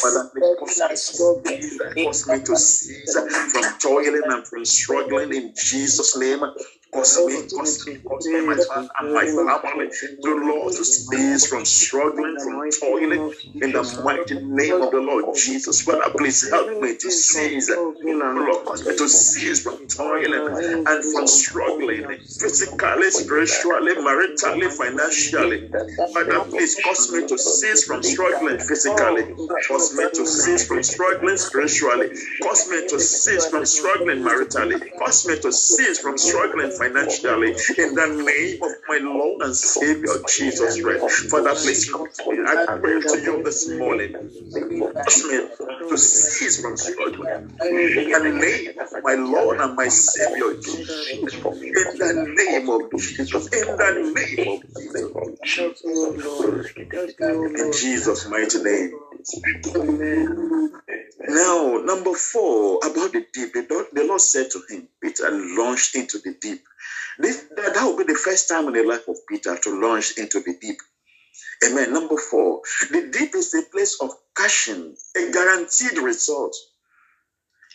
Father, 0.02 0.30
cause 0.58 0.82
me 0.82 0.92
to 0.96 1.16
cease, 1.46 1.80
cause 2.04 2.28
me 2.28 2.40
to 2.44 2.56
cease 2.56 3.14
from 3.52 3.78
toiling 3.80 4.22
and 4.26 4.46
from 4.46 4.64
struggling 4.64 5.34
in 5.34 5.54
Jesus' 5.56 6.16
name. 6.18 6.42
Cause 6.92 7.18
me, 7.26 7.48
cause 7.57 7.87
me, 7.87 7.98
cause 7.98 8.26
me, 8.26 8.46
my 8.46 8.57
son 8.57 8.88
and 9.00 9.14
my 9.14 9.26
family, 9.62 9.88
to 10.22 10.35
Lord, 10.48 10.74
to 10.74 10.85
cease 10.85 11.46
from 11.46 11.64
struggling, 11.64 12.37
from 12.40 12.70
toiling 12.70 13.33
in 13.62 13.72
the 13.72 14.03
mighty 14.05 14.37
name 14.40 14.83
of 14.83 14.90
the 14.90 14.98
Lord 15.00 15.37
Jesus. 15.37 15.83
Father, 15.83 16.12
please 16.18 16.50
help 16.50 16.68
me 16.83 16.96
to 16.96 17.11
cease, 17.11 17.70
Lord, 17.70 18.76
to 18.98 19.09
cease 19.09 19.62
from 19.62 19.87
toiling 19.87 20.85
and 20.87 21.05
from 21.14 21.26
struggling 21.29 22.07
physically, 22.40 23.11
spiritually, 23.11 23.94
maritally, 23.94 24.72
financially. 24.72 25.70
Father, 26.14 26.40
please 26.50 26.76
cause 26.85 27.12
me 27.12 27.26
to 27.29 27.38
cease 27.38 27.85
from 27.85 28.03
struggling 28.03 28.59
physically, 28.59 29.24
cause 29.68 29.94
me 29.94 30.07
to 30.14 30.26
cease 30.26 30.66
from 30.66 30.83
struggling 30.83 31.37
spiritually, 31.37 32.11
cause 32.42 32.68
me 32.68 32.88
to 32.88 32.98
cease 33.00 33.46
from 33.46 33.64
struggling 33.66 34.22
maritally, 34.24 34.81
cause 34.98 35.26
me 35.29 35.38
to 35.40 35.53
cease 35.53 36.00
from 36.00 36.18
struggling 36.18 36.70
financially 36.80 37.48
in 37.78 37.94
the 37.94 38.08
name 38.26 38.58
of 38.62 38.72
my 38.88 38.98
Lord 39.02 39.42
and 39.42 39.56
Savior 39.56 40.16
Jesus 40.28 40.80
Christ. 40.82 41.30
Father, 41.30 41.54
please 41.54 41.90
help 41.90 42.10
me. 42.28 42.38
I 42.46 42.66
pray 42.80 43.00
to 43.02 43.18
you 43.22 43.42
this 43.44 43.68
morning. 43.78 44.14
To 45.90 45.98
cease 45.98 46.60
from 46.62 46.76
struggling 46.76 47.30
in 47.70 48.10
the 48.10 48.20
name 48.20 48.72
of 48.80 48.90
my 49.04 49.14
Lord 49.14 49.60
and 49.60 49.76
my 49.76 49.88
Savior 49.88 50.54
Jesus. 50.64 51.08
In 51.76 51.98
the 51.98 52.34
name 52.38 52.70
of 52.70 52.90
Jesus. 52.98 53.48
In 53.52 53.76
the 53.76 54.14
name 54.16 55.16
of 55.16 55.32
Jesus. 55.44 55.80
In 57.20 57.72
Jesus' 57.72 58.26
mighty 58.28 58.62
name. 58.62 58.92
Now, 61.50 61.78
number 61.78 62.14
four, 62.14 62.78
about 62.84 63.12
the 63.12 63.26
deep, 63.34 63.52
the 63.54 63.66
Lord, 63.68 63.86
the 63.92 64.04
Lord 64.04 64.20
said 64.20 64.50
to 64.52 64.62
him, 64.70 64.88
Peter 65.02 65.28
launched 65.32 65.96
into 65.96 66.18
the 66.18 66.36
deep. 66.40 66.62
This, 67.18 67.44
that, 67.56 67.74
that 67.74 67.84
will 67.84 67.96
be 67.96 68.04
the 68.04 68.18
first 68.18 68.48
time 68.48 68.68
in 68.68 68.74
the 68.74 68.84
life 68.84 69.08
of 69.08 69.16
Peter 69.28 69.56
to 69.56 69.80
launch 69.80 70.16
into 70.16 70.40
the 70.40 70.56
deep. 70.60 70.78
Amen. 71.66 71.92
Number 71.92 72.16
four, 72.18 72.62
the 72.92 73.10
deep 73.12 73.34
is 73.34 73.52
a 73.54 73.62
place 73.72 73.98
of 74.00 74.10
cashing, 74.36 74.94
a 75.16 75.32
guaranteed 75.32 75.98
result. 75.98 76.56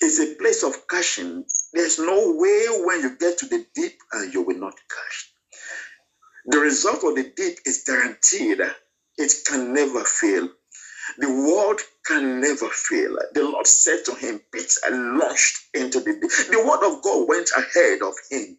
It's 0.02 0.20
a 0.20 0.36
place 0.36 0.64
of 0.64 0.88
cashing. 0.90 1.46
There's 1.74 2.00
no 2.00 2.34
way 2.38 2.66
when 2.86 3.02
you 3.02 3.18
get 3.18 3.40
to 3.40 3.48
the 3.48 3.66
deep 3.76 3.98
and 4.14 4.34
you 4.34 4.44
will 4.44 4.60
not 4.60 4.76
cash. 4.90 5.32
The 6.48 6.60
result 6.60 7.04
of 7.04 7.16
the 7.16 7.32
deep 7.36 7.60
is 7.66 7.84
guaranteed. 7.86 8.62
It 9.18 9.34
can 9.48 9.74
never 9.74 10.04
fail. 10.06 10.50
The 11.18 11.30
word 11.30 11.82
can 12.06 12.42
never 12.42 12.70
fail. 12.70 13.18
The 13.34 13.44
Lord 13.44 13.68
said 13.68 14.06
to 14.06 14.16
him, 14.16 14.42
Peter 14.52 14.92
launched 14.92 15.58
into 15.74 16.00
the 16.00 16.14
deep. 16.14 16.32
The 16.52 16.64
word 16.66 16.84
of 16.88 17.02
God 17.04 17.28
went 17.28 17.50
ahead 17.56 18.02
of 18.02 18.14
him. 18.30 18.58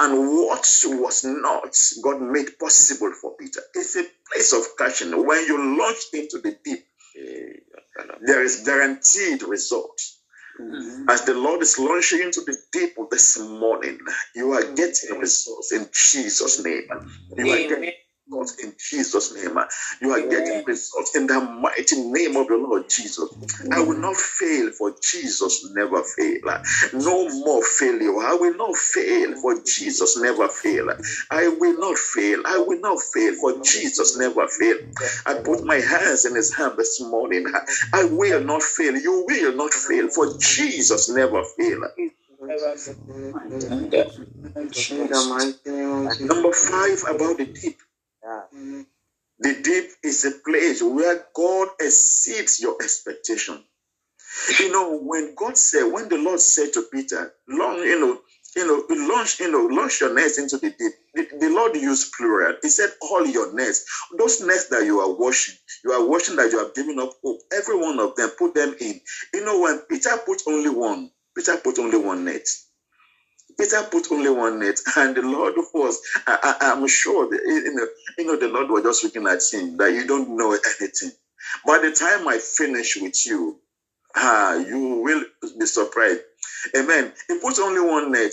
And 0.00 0.18
what 0.30 0.66
was 0.86 1.24
not, 1.24 1.76
God 2.02 2.20
made 2.20 2.58
possible 2.58 3.12
for 3.20 3.36
Peter. 3.36 3.60
It's 3.74 3.96
a 3.96 4.04
place 4.32 4.52
of 4.52 4.76
caution. 4.76 5.26
When 5.26 5.44
you 5.46 5.78
launch 5.78 5.98
into 6.12 6.38
the 6.38 6.58
deep, 6.64 6.84
there 8.22 8.42
is 8.42 8.62
guaranteed 8.64 9.42
result. 9.42 10.00
Mm-hmm. 10.60 11.08
As 11.08 11.24
the 11.24 11.34
Lord 11.34 11.62
is 11.62 11.78
launching 11.78 12.20
into 12.20 12.40
the 12.42 12.56
deep 12.72 12.96
this 13.10 13.38
morning, 13.38 13.98
you 14.34 14.52
are 14.52 14.62
getting 14.74 15.18
results 15.18 15.72
in 15.72 15.88
Jesus' 15.92 16.62
name. 16.64 16.88
You 17.36 17.50
are 17.50 17.68
getting 17.68 17.92
results 18.32 18.64
in 18.64 18.74
Jesus' 18.78 19.34
name. 19.34 19.58
You 20.00 20.12
are 20.12 20.26
getting 20.28 20.64
results 20.64 21.16
in 21.16 21.26
the 21.26 21.40
mighty 21.40 21.96
name 22.02 22.36
of 22.36 22.48
the 22.48 22.56
Lord 22.56 22.84
Jesus. 22.88 23.28
I 23.72 23.80
will 23.82 24.00
not 24.00 24.16
fail, 24.16 24.70
for 24.72 24.94
Jesus 25.02 25.70
never 25.74 26.02
fail. 26.02 26.40
No 26.94 27.28
more 27.44 27.62
failure. 27.64 28.18
I 28.20 28.34
will 28.34 28.56
not 28.56 28.76
fail, 28.76 29.34
for 29.40 29.56
Jesus 29.64 30.18
never 30.20 30.48
fail. 30.48 30.88
I 31.30 31.48
will 31.48 31.78
not 31.78 31.98
fail. 31.98 32.42
I 32.46 32.58
will 32.58 32.80
not 32.80 33.00
fail, 33.00 33.34
for 33.34 33.60
Jesus 33.62 34.18
never 34.18 34.46
fail. 34.48 34.76
I 35.26 35.34
put 35.34 35.64
my 35.64 35.76
hands 35.76 36.24
in 36.24 36.34
His 36.34 36.54
hand 36.54 36.74
this 36.78 37.00
morning. 37.00 37.46
I 37.92 38.04
will 38.04 38.42
not 38.44 38.62
fail. 38.62 38.96
You 38.96 39.24
will 39.28 39.56
not 39.56 39.72
fail, 39.72 40.08
for 40.08 40.26
Jesus 40.40 41.08
never 41.10 41.42
fail. 41.58 41.82
In 41.98 42.10
the 42.48 43.34
mighty 43.34 43.68
name 43.70 44.14
of 44.56 44.72
Jesus. 44.72 45.28
Number 46.28 46.52
five 46.52 47.02
about 47.08 47.38
the 47.38 47.46
deep. 47.62 47.78
Yeah. 48.24 48.42
The 49.40 49.54
deep 49.62 49.90
is 50.02 50.24
a 50.24 50.32
place 50.32 50.82
where 50.82 51.26
God 51.34 51.68
exceeds 51.80 52.60
your 52.60 52.76
expectation. 52.82 53.62
You 54.60 54.72
know, 54.72 54.98
when 54.98 55.34
God 55.36 55.58
said, 55.58 55.84
when 55.84 56.08
the 56.08 56.18
Lord 56.18 56.40
said 56.40 56.72
to 56.74 56.84
Peter, 56.92 57.34
long, 57.48 57.78
you 57.80 58.00
know, 58.00 58.20
you 58.56 58.66
know, 58.66 58.84
launch, 59.14 59.40
you 59.40 59.50
know, 59.50 59.66
launch 59.66 60.00
your 60.00 60.14
nets 60.14 60.38
into 60.38 60.58
the 60.58 60.70
deep. 60.70 60.92
The, 61.14 61.38
the 61.40 61.50
Lord 61.50 61.76
used 61.76 62.12
plural. 62.14 62.56
He 62.62 62.68
said, 62.70 62.90
all 63.02 63.26
your 63.26 63.54
nets, 63.54 63.84
those 64.18 64.40
nets 64.42 64.68
that 64.70 64.84
you 64.86 65.00
are 65.00 65.12
washing, 65.12 65.56
you 65.84 65.92
are 65.92 66.06
washing 66.08 66.36
that 66.36 66.52
you 66.52 66.58
have 66.60 66.74
given 66.74 66.98
up 67.00 67.12
hope. 67.24 67.40
Every 67.52 67.76
one 67.78 68.00
of 68.00 68.16
them, 68.16 68.30
put 68.38 68.54
them 68.54 68.74
in. 68.80 69.00
You 69.34 69.44
know, 69.44 69.60
when 69.60 69.80
Peter 69.90 70.16
put 70.26 70.42
only 70.48 70.70
one, 70.70 71.10
Peter 71.36 71.56
put 71.58 71.78
only 71.78 71.98
one 71.98 72.24
net. 72.24 72.46
Peter 73.58 73.82
put 73.90 74.12
only 74.12 74.30
one 74.30 74.60
net, 74.60 74.78
and 74.96 75.16
the 75.16 75.22
Lord 75.22 75.54
was, 75.74 76.00
I, 76.26 76.56
I, 76.60 76.72
I'm 76.72 76.88
sure, 76.88 77.28
that, 77.30 77.40
you 77.46 77.74
know, 77.74 77.86
you 78.18 78.26
know, 78.26 78.36
the 78.38 78.48
Lord 78.48 78.70
was 78.70 78.84
just 78.84 79.04
looking 79.04 79.28
at 79.28 79.40
him 79.52 79.76
that 79.78 79.92
you 79.92 80.06
don't 80.06 80.36
know 80.36 80.52
anything. 80.52 81.12
By 81.66 81.78
the 81.80 81.92
time 81.92 82.28
I 82.28 82.38
finish 82.38 82.98
with 83.00 83.26
you, 83.26 83.60
ah, 84.16 84.56
you 84.56 85.02
will 85.04 85.24
be 85.58 85.66
surprised. 85.66 86.20
Amen. 86.76 87.12
He 87.28 87.38
put 87.40 87.58
only 87.60 87.80
one 87.80 88.12
net, 88.12 88.32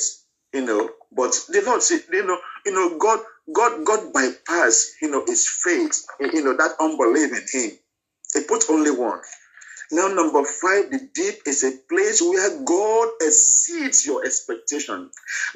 you 0.53 0.65
know, 0.65 0.89
but 1.11 1.33
the 1.49 1.61
Lord 1.65 1.83
said, 1.83 2.01
you 2.11 2.25
know, 2.25 2.39
you 2.65 2.73
know, 2.73 2.97
God, 2.99 3.19
God, 3.53 3.85
God 3.85 4.13
bypassed, 4.13 4.85
you 5.01 5.11
know, 5.11 5.25
his 5.25 5.47
faith, 5.47 6.05
you 6.21 6.43
know, 6.43 6.57
that 6.57 6.75
unbelief 6.79 7.31
in 7.31 7.61
him. 7.61 7.77
He 8.33 8.41
put 8.47 8.65
only 8.69 8.91
one. 8.91 9.21
Now, 9.91 10.07
number 10.07 10.43
five, 10.43 10.91
the 10.91 11.09
deep 11.15 11.41
is 11.47 11.63
a 11.63 11.71
place 11.89 12.21
where 12.21 12.63
God 12.63 13.07
exceeds 13.21 14.05
your 14.05 14.23
expectation. 14.23 15.09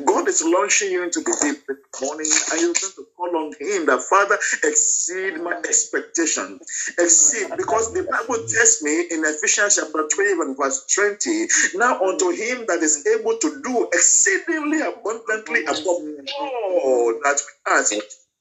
God 0.04 0.28
is 0.28 0.44
launching 0.44 0.92
you 0.92 1.04
into 1.04 1.20
the 1.20 1.38
deep 1.40 1.68
this 1.68 2.02
morning, 2.02 2.32
and 2.52 2.62
you're 2.62 2.74
going 2.74 2.94
to 2.96 3.08
call 3.16 3.36
on 3.38 3.54
Him 3.60 3.86
that 3.86 4.02
Father 4.10 4.36
exceed 4.64 5.40
my 5.40 5.54
expectation. 5.58 6.60
Exceed, 6.98 7.52
because 7.56 7.94
the 7.94 8.04
Bible 8.10 8.42
tells 8.48 8.82
me 8.82 9.02
in 9.12 9.24
Ephesians 9.24 9.76
chapter 9.76 10.08
12 10.12 10.40
and 10.40 10.58
verse 10.58 10.84
20, 10.96 11.48
now 11.76 12.02
unto 12.02 12.32
Him 12.32 12.66
that 12.68 12.80
is 12.82 13.06
able 13.06 13.38
to 13.38 13.62
do 13.62 13.88
exceedingly 13.94 14.82
abundantly 14.82 15.64
above 15.66 16.02
all 16.42 17.14
that 17.24 17.40
we 17.40 17.72
ask 17.72 17.94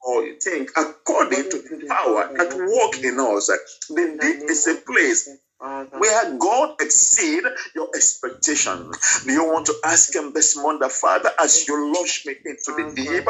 or 0.04 0.26
think 0.40 0.70
according 0.76 1.50
to 1.50 1.58
the 1.58 1.86
power 1.86 2.32
that 2.36 2.54
work 2.56 3.04
in 3.04 3.20
us. 3.20 3.46
The 3.88 4.18
deep 4.20 4.50
is 4.50 4.66
a 4.66 4.76
place 4.76 5.28
where 5.62 6.38
God 6.38 6.76
exceed 6.80 7.44
your 7.74 7.88
expectation. 7.94 8.90
Do 9.26 9.32
you 9.32 9.44
want 9.44 9.66
to 9.66 9.74
ask 9.84 10.14
Him 10.14 10.32
this 10.32 10.56
morning, 10.56 10.88
Father, 10.88 11.30
as 11.40 11.68
you 11.68 11.94
launch 11.94 12.26
me 12.26 12.34
into 12.44 12.72
the 12.72 12.92
deep, 12.96 13.24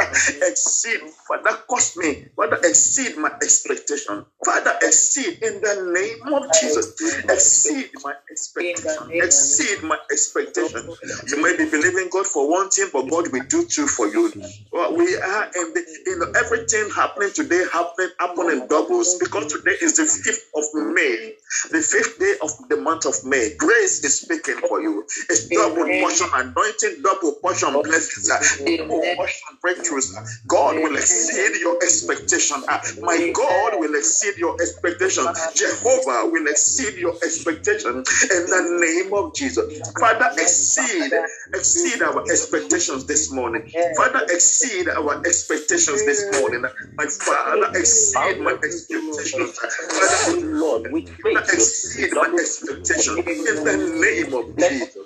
exceed, 0.48 1.00
Father, 1.28 1.56
cost 1.68 1.96
me, 1.98 2.26
Father, 2.36 2.56
exceed 2.64 3.18
my 3.18 3.30
expectation. 3.42 4.24
Father, 4.44 4.72
exceed 4.82 5.42
in 5.42 5.60
the 5.60 5.92
name 5.92 6.34
of 6.34 6.50
Jesus, 6.52 6.94
exceed 7.28 7.90
my 8.02 8.14
expectation, 8.30 9.10
exceed 9.12 9.82
my 9.82 9.98
expectation. 10.10 10.88
You 11.28 11.42
may 11.42 11.56
be 11.56 11.70
believing 11.70 12.08
God 12.10 12.26
for 12.26 12.50
one 12.50 12.70
thing, 12.70 12.88
but 12.92 13.10
God 13.10 13.32
will 13.32 13.44
do 13.48 13.66
two 13.66 13.86
for 13.86 14.06
you. 14.08 14.32
Well, 14.72 14.96
we 14.96 15.16
are 15.16 15.44
in 15.44 15.74
the, 15.74 15.84
you 16.06 16.18
know, 16.18 16.32
everything 16.36 16.90
happening 16.94 17.30
today 17.34 17.64
happening, 17.72 18.10
happening 18.18 18.66
doubles 18.68 19.18
because 19.18 19.52
today 19.52 19.76
is 19.82 19.96
the 19.96 20.04
5th 20.04 20.48
of 20.56 20.94
May, 20.94 21.34
the 21.70 21.78
5th 21.78 22.18
day 22.18 22.34
of 22.42 22.50
the 22.68 22.76
month 22.76 23.06
of 23.06 23.14
May. 23.24 23.54
Grace 23.58 24.04
is 24.04 24.20
speaking 24.20 24.56
for 24.68 24.80
you. 24.82 25.04
It's 25.30 25.48
double 25.48 25.84
portion 26.00 26.28
anointing, 26.34 27.02
double 27.02 27.34
portion 27.42 27.72
blessings, 27.82 28.30
uh, 28.30 28.38
double 28.78 29.00
portion 29.16 29.58
breakthroughs. 29.64 30.08
God 30.48 30.76
will 30.82 30.96
exceed 30.96 31.60
your 31.60 31.76
expectation. 31.82 32.56
Uh, 32.68 32.78
my 33.02 33.32
God 33.34 33.80
will 33.80 33.94
exceed 33.96 34.36
your 34.38 34.54
expectation. 34.60 35.24
Jehovah 35.54 36.30
will 36.30 36.46
exceed 36.48 36.94
your 36.98 37.14
expectation 37.24 37.90
in 37.96 38.42
the 38.50 38.78
name 38.80 39.12
of 39.14 39.34
Jesus. 39.34 39.64
Father, 40.00 40.30
exceed, 40.38 41.12
exceed 41.54 42.02
our 42.02 42.22
expectations 42.30 43.06
this 43.06 43.32
morning. 43.32 43.62
Father, 43.96 44.24
exceed 44.30 44.88
our 44.88 45.20
expectations 45.26 46.04
this 46.06 46.24
morning. 46.40 46.64
My 46.98 47.06
Father, 47.06 47.68
exceed 47.74 48.40
my 48.40 48.56
expectations. 48.64 49.58
Father, 49.58 50.40
Lord, 50.46 50.82
we 50.92 51.08
pray 51.20 51.41
Father, 51.46 51.54
exceed 51.54 52.12
my 52.14 52.28
expectation 52.40 53.18
in 53.18 53.44
the 53.64 54.00
name 54.02 54.34
of 54.34 54.46
Jesus. 54.62 54.96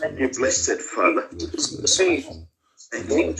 Thank 0.00 0.20
you, 0.20 0.30
blessed 0.38 0.80
Father. 0.82 1.28
Thank 2.90 3.10
you. 3.10 3.36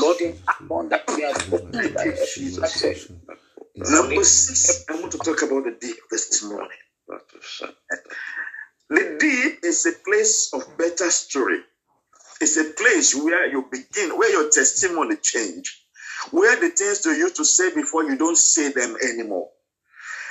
Lord, 0.00 0.18
upon 0.48 0.88
that 0.90 1.04
we 1.08 1.24
Thank 1.72 2.04
you, 2.04 2.14
Jesus. 2.34 3.12
Number 3.76 4.24
six, 4.24 4.84
I 4.90 5.00
want 5.00 5.12
to 5.12 5.18
talk 5.18 5.42
about 5.42 5.64
the 5.64 5.76
deep 5.80 5.96
this 6.10 6.42
morning. 6.44 6.68
The 8.90 9.18
deep 9.20 9.60
is 9.64 9.86
a 9.86 9.92
place 10.04 10.50
of 10.54 10.76
better 10.78 11.10
story. 11.10 11.60
It's 12.40 12.56
a 12.58 12.64
place 12.74 13.14
where 13.16 13.50
you 13.50 13.66
begin, 13.70 14.18
where 14.18 14.32
your 14.32 14.50
testimony 14.50 15.16
change, 15.16 15.84
where 16.32 16.56
the 16.60 16.70
things 16.70 17.04
you 17.06 17.12
used 17.12 17.36
to 17.36 17.44
say 17.46 17.74
before 17.74 18.04
you 18.04 18.16
don't 18.18 18.38
say 18.38 18.72
them 18.72 18.96
anymore. 19.02 19.50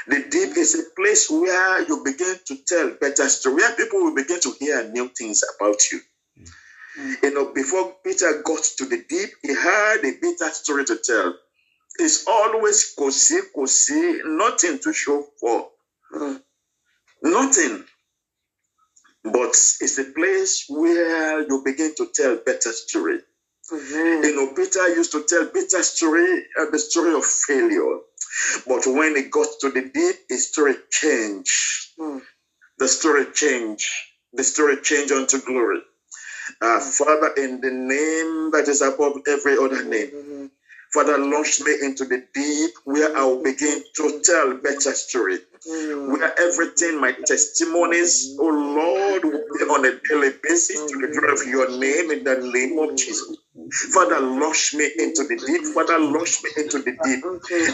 The 0.08 0.26
deep 0.30 0.58
is 0.58 0.76
a 0.76 0.84
place 0.96 1.30
where 1.30 1.82
you 1.88 2.04
begin 2.04 2.36
to 2.48 2.58
tell 2.68 2.92
better 3.00 3.30
story, 3.30 3.56
where 3.56 3.76
people 3.76 4.04
will 4.04 4.16
begin 4.16 4.40
to 4.42 4.54
hear 4.60 4.90
new 4.90 5.10
things 5.10 5.44
about 5.56 5.92
you. 5.92 6.00
You 7.24 7.34
know, 7.34 7.54
before 7.54 7.96
Peter 8.04 8.42
got 8.44 8.64
to 8.78 8.86
the 8.86 9.04
deep, 9.08 9.30
he 9.42 9.56
had 9.56 9.98
a 10.04 10.12
bitter 10.22 10.50
story 10.50 10.86
to 10.86 10.98
tell. 10.98 11.34
It's 12.00 12.28
always 12.28 12.94
cozy, 12.98 13.40
cozy, 13.56 14.22
nothing 14.26 14.80
to 14.80 14.94
show 14.94 15.26
for. 15.40 15.70
Nothing. 17.22 17.86
But 19.24 19.50
it's 19.82 20.00
a 20.00 20.06
place 20.06 20.66
where 20.68 21.48
you 21.48 21.62
begin 21.64 21.94
to 21.96 22.08
tell 22.14 22.38
better 22.38 22.72
story. 22.72 23.20
You 23.72 24.36
know, 24.36 24.54
Peter 24.54 24.90
used 24.96 25.12
to 25.14 25.24
tell 25.24 25.46
Peter's 25.46 25.90
story, 25.90 26.44
uh, 26.60 26.66
the 26.72 26.80
story 26.80 27.14
of 27.14 27.24
failure. 27.24 28.00
But 28.68 28.86
when 28.88 29.16
it 29.16 29.32
got 29.32 29.48
to 29.62 29.70
the 29.72 29.90
deep, 29.94 30.16
his 30.30 30.50
story 30.50 30.76
changed. 30.90 31.52
The 32.78 32.88
story 32.88 33.26
changed. 33.34 33.88
Hmm. 34.32 34.38
The 34.38 34.44
story 34.44 34.78
changed 34.82 35.12
unto 35.14 35.40
glory. 35.40 35.82
Uh, 36.62 36.80
Father, 36.80 37.34
in 37.38 37.62
the 37.62 37.72
name 37.72 38.52
that 38.52 38.66
is 38.68 38.82
above 38.82 39.22
every 39.28 39.58
other 39.58 39.84
hmm. 39.84 39.90
name, 39.90 40.52
Father, 40.94 41.18
launch 41.18 41.62
me 41.62 41.74
into 41.82 42.06
the 42.06 42.26
deep 42.34 42.72
where 42.84 43.16
I 43.16 43.24
will 43.24 43.44
begin 43.44 43.82
to 43.96 44.22
tell 44.24 44.56
better 44.58 44.92
story. 44.94 45.40
Where 45.66 46.38
everything, 46.40 47.00
my 47.00 47.14
testimonies, 47.14 48.36
oh 48.40 48.50
Lord, 48.50 49.24
will 49.24 49.46
be 49.58 49.64
on 49.66 49.86
a 49.86 50.00
daily 50.10 50.32
basis 50.44 50.92
to 50.92 50.98
the 51.00 51.08
glory 51.08 51.34
of 51.34 51.48
your 51.48 51.80
name 51.80 52.12
in 52.12 52.24
the 52.24 52.52
name 52.52 52.78
of 52.80 52.98
Jesus. 52.98 53.38
Father, 53.94 54.20
launch 54.20 54.74
me 54.76 54.90
into 55.00 55.24
the 55.24 55.42
deep. 55.46 55.66
Father, 55.76 56.00
launch 56.00 56.44
me 56.44 56.52
into 56.58 56.80
the 56.80 56.92
deep. 57.04 57.24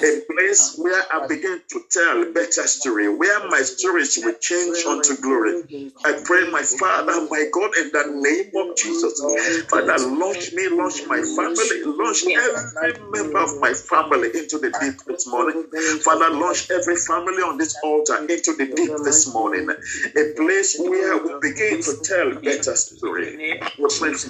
A 0.03 0.21
place 0.33 0.75
where 0.77 1.03
I 1.13 1.27
begin 1.27 1.61
to 1.69 1.81
tell 1.91 2.33
better 2.33 2.67
story, 2.67 3.09
where 3.09 3.47
my 3.49 3.61
stories 3.61 4.17
will 4.23 4.35
change 4.41 4.85
unto 4.87 5.15
glory. 5.21 5.63
I 6.05 6.21
pray, 6.25 6.49
my 6.51 6.63
Father, 6.63 7.27
my 7.29 7.45
God, 7.51 7.71
in 7.77 7.91
the 7.91 8.05
name 8.21 8.51
of 8.55 8.75
Jesus. 8.77 9.21
Father, 9.69 9.97
launch 9.99 10.53
me, 10.53 10.69
launch 10.69 11.01
my 11.07 11.21
family, 11.21 11.83
launch 11.85 12.23
every 12.25 12.93
member 13.11 13.39
of 13.39 13.59
my 13.61 13.73
family 13.73 14.29
into 14.35 14.59
the 14.59 14.71
deep 14.79 14.97
this 15.07 15.27
morning. 15.27 15.65
Father, 16.03 16.29
launch 16.31 16.69
every 16.71 16.95
family 16.97 17.43
on 17.43 17.57
this 17.57 17.75
altar 17.83 18.17
into 18.29 18.53
the 18.55 18.67
deep 18.75 18.91
this 19.03 19.33
morning. 19.33 19.69
A 19.69 20.33
place 20.35 20.77
where 20.79 21.17
we 21.23 21.31
begin 21.41 21.81
to 21.81 21.97
tell 22.03 22.31
better 22.41 22.75
story. 22.75 23.37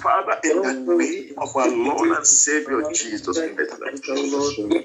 Father, 0.02 0.40
in 0.44 0.62
the 0.62 0.74
name 0.98 1.37
of 1.40 1.56
our 1.56 1.68
Lord 1.70 2.16
and 2.16 2.26
Savior 2.26 2.82
Jesus 2.92 3.38
Christ. 3.38 3.74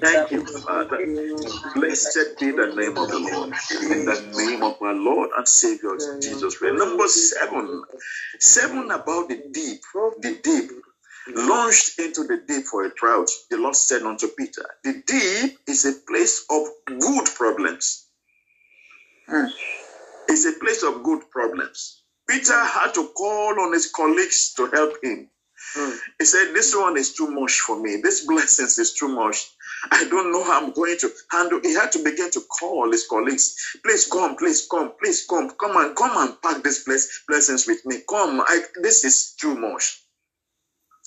Thank 0.00 0.30
you, 0.30 0.46
Father. 0.46 0.98
Blessed 1.74 2.38
be 2.40 2.50
the 2.52 2.72
name 2.76 2.96
of 2.98 3.08
the 3.08 3.18
Lord. 3.18 3.54
In 3.92 4.04
the 4.04 4.32
name 4.36 4.62
of 4.62 4.80
our 4.82 4.94
Lord 4.94 5.30
and 5.36 5.48
Savior 5.48 5.96
Jesus 6.20 6.58
Christ. 6.58 6.74
Number 6.76 7.08
seven. 7.08 7.82
Seven 8.38 8.90
about 8.90 9.28
the 9.28 9.42
deep. 9.52 9.80
The 10.20 10.38
deep. 10.42 10.70
Launched 11.34 11.98
into 11.98 12.24
the 12.24 12.42
deep 12.46 12.64
for 12.66 12.84
a 12.84 12.94
drought, 12.94 13.30
the 13.50 13.56
Lord 13.56 13.74
said 13.74 14.02
unto 14.02 14.28
Peter, 14.28 14.66
The 14.84 15.02
deep 15.06 15.58
is 15.66 15.86
a 15.86 15.92
place 16.06 16.44
of 16.50 16.66
good 17.00 17.26
problems. 17.34 18.06
Hmm. 19.26 19.46
It's 20.28 20.44
a 20.44 20.52
place 20.60 20.82
of 20.82 21.02
good 21.02 21.30
problems. 21.30 22.02
Peter 22.28 22.58
had 22.58 22.92
to 22.94 23.08
call 23.16 23.58
on 23.60 23.72
his 23.72 23.90
colleagues 23.90 24.52
to 24.54 24.66
help 24.66 24.94
him. 25.02 25.30
Hmm. 25.74 25.96
He 26.20 26.26
said, 26.26 26.54
This 26.54 26.76
one 26.76 26.98
is 26.98 27.14
too 27.14 27.30
much 27.30 27.60
for 27.60 27.80
me. 27.80 28.00
This 28.02 28.26
blessings 28.26 28.78
is 28.78 28.94
too 28.94 29.08
much. 29.08 29.38
I 29.92 30.04
don't 30.08 30.32
know 30.32 30.44
how 30.44 30.62
I'm 30.64 30.72
going 30.72 30.98
to 31.00 31.10
handle. 31.32 31.60
He 31.62 31.74
had 31.74 31.92
to 31.92 32.00
begin 32.04 32.30
to 32.32 32.42
call 32.60 32.90
his 32.92 33.06
colleagues. 33.08 33.56
Please 33.84 34.08
come, 34.10 34.36
please 34.36 34.68
come, 34.70 34.92
please 35.02 35.26
come, 35.28 35.50
come 35.60 35.76
and 35.78 35.96
come 35.96 36.12
and 36.16 36.40
pack 36.42 36.62
this 36.64 36.84
bless, 36.84 37.08
blessings 37.28 37.66
with 37.66 37.84
me. 37.86 37.98
Come, 38.08 38.40
I, 38.42 38.62
this 38.82 39.04
is 39.04 39.34
too 39.40 39.56
much. 39.56 40.00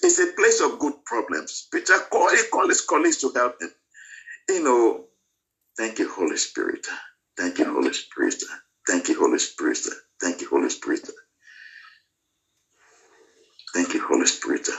It's 0.04 0.20
a 0.20 0.34
place 0.38 0.62
of 0.62 0.80
good 0.80 0.94
problems. 1.06 1.68
Peter 1.74 2.00
called, 2.12 2.32
he 2.34 2.44
called 2.52 2.70
his 2.70 2.82
colleagues 2.82 3.18
to 3.20 3.32
help 3.36 3.56
him. 3.62 3.72
You 4.50 4.64
know, 4.64 5.06
thank 5.78 6.00
you, 6.00 6.10
Holy 6.12 6.38
Spirit. 6.38 6.88
Thank 7.38 7.60
you, 7.60 7.66
Holy 7.74 7.94
Spirit. 7.94 8.44
Thank 8.88 9.10
you, 9.10 9.20
Holy 9.20 9.40
Spirit. 9.40 9.80
Thank 10.22 10.42
you, 10.42 10.50
Holy 10.50 10.70
Spirit. 10.70 11.10
Thank 13.74 13.94
you, 13.96 14.02
Holy 14.08 14.28
Spirit. 14.28 14.70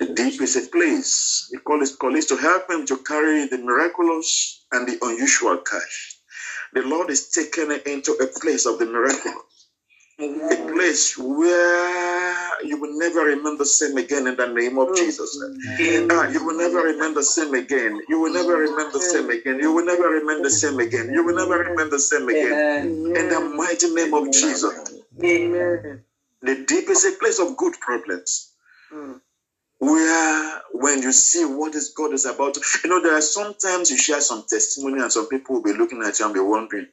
The 0.00 0.14
deep 0.14 0.40
is 0.42 0.56
a 0.56 0.68
place. 0.70 1.48
He 1.52 1.58
his 1.80 1.96
colleagues 1.96 2.26
to 2.26 2.36
help 2.36 2.70
him 2.70 2.86
to 2.86 2.98
carry 2.98 3.46
the 3.48 3.58
miraculous 3.58 4.64
and 4.72 4.88
the 4.88 4.98
unusual 5.02 5.58
cash. 5.58 6.16
The 6.74 6.82
Lord 6.82 7.10
is 7.10 7.30
taking 7.30 7.70
it 7.72 7.86
into 7.86 8.12
a 8.14 8.26
place 8.40 8.66
of 8.66 8.78
the 8.78 8.86
miraculous. 8.86 9.42
A 10.52 10.56
place 10.72 11.18
where 11.18 12.64
you 12.64 12.80
will 12.80 12.98
never 12.98 13.20
remember 13.26 13.64
same 13.64 13.96
again 13.98 14.26
in 14.28 14.36
the 14.36 14.46
name 14.48 14.78
of 14.78 14.94
Jesus. 14.94 15.38
Ah, 16.10 16.28
you 16.30 16.44
will 16.44 16.56
never 16.58 16.82
remember 16.82 17.22
same 17.22 17.54
again. 17.54 18.00
You 18.08 18.20
will 18.20 18.32
never 18.32 18.56
remember 18.56 19.00
same 19.00 19.30
again. 19.30 19.60
You 19.60 19.72
will 19.72 19.84
never 19.86 20.08
remember 20.08 20.50
same 20.50 20.78
again. 20.80 21.12
You 21.14 21.24
will 21.24 21.34
never 21.36 21.58
remember 21.58 21.98
same 21.98 22.28
again. 22.28 22.60
In 23.16 23.28
the 23.28 23.40
mighty 23.40 23.94
name 23.94 24.14
of 24.14 24.32
Jesus. 24.32 24.74
The 26.42 26.64
deep 26.66 26.88
is 26.90 27.04
a 27.04 27.12
place 27.18 27.38
of 27.40 27.56
good 27.56 27.74
problems. 27.80 28.52
Hmm. 28.92 29.14
Where 29.78 30.62
when 30.72 31.02
you 31.02 31.12
see 31.12 31.44
what 31.44 31.74
is 31.74 31.90
God 31.96 32.12
is 32.14 32.26
about, 32.26 32.56
you 32.84 32.90
know, 32.90 33.02
there 33.02 33.14
are 33.16 33.22
sometimes 33.22 33.90
you 33.90 33.98
share 33.98 34.20
some 34.20 34.44
testimony 34.48 35.02
and 35.02 35.12
some 35.12 35.28
people 35.28 35.56
will 35.56 35.62
be 35.62 35.74
looking 35.78 36.02
at 36.02 36.18
you 36.18 36.26
and 36.26 36.34
be 36.34 36.40
wondering, 36.40 36.88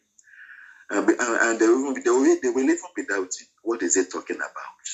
And, 0.91 1.07
be- 1.07 1.15
and, 1.19 1.37
and 1.41 1.59
they, 1.59 1.67
will, 1.67 1.93
they, 1.95 2.09
will, 2.09 2.37
they 2.41 2.49
will 2.49 2.63
even 2.63 2.77
be 2.95 3.05
doubting 3.05 3.47
what 3.63 3.83
is 3.83 3.97
it 3.97 4.11
talking 4.11 4.37
about? 4.37 4.85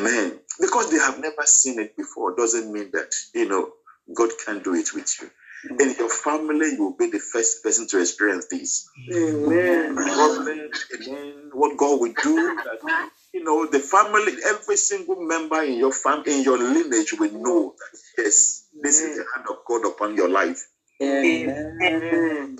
Amen. 0.00 0.38
Because 0.60 0.90
they 0.90 0.98
have 0.98 1.20
never 1.20 1.44
seen 1.44 1.80
it 1.80 1.96
before 1.96 2.36
doesn't 2.36 2.72
mean 2.72 2.90
that, 2.92 3.14
you 3.34 3.48
know, 3.48 3.70
God 4.14 4.30
can 4.44 4.62
do 4.62 4.74
it 4.74 4.94
with 4.94 5.10
you. 5.22 5.30
Hmm. 5.68 5.80
In 5.80 5.96
your 5.98 6.10
family, 6.10 6.72
you 6.72 6.84
will 6.84 6.96
be 6.98 7.10
the 7.10 7.20
first 7.20 7.62
person 7.64 7.88
to 7.88 8.00
experience 8.00 8.46
this. 8.50 8.88
Amen. 9.14 9.98
Amen. 9.98 11.50
What 11.54 11.76
God 11.78 12.00
will 12.00 12.14
do, 12.22 12.56
that, 12.64 13.10
you 13.34 13.44
know, 13.44 13.66
the 13.66 13.80
family, 13.80 14.34
every 14.46 14.76
single 14.76 15.16
member 15.16 15.62
in 15.64 15.78
your 15.78 15.92
family, 15.92 16.38
in 16.38 16.44
your 16.44 16.58
lineage 16.58 17.14
will 17.18 17.32
know 17.32 17.74
that, 17.78 18.00
yes, 18.18 18.68
this 18.82 19.00
is 19.02 19.18
the 19.18 19.24
hand 19.34 19.46
of 19.50 19.58
God 19.66 19.86
upon 19.86 20.16
your 20.16 20.28
life. 20.30 20.62
Amen. 21.02 22.58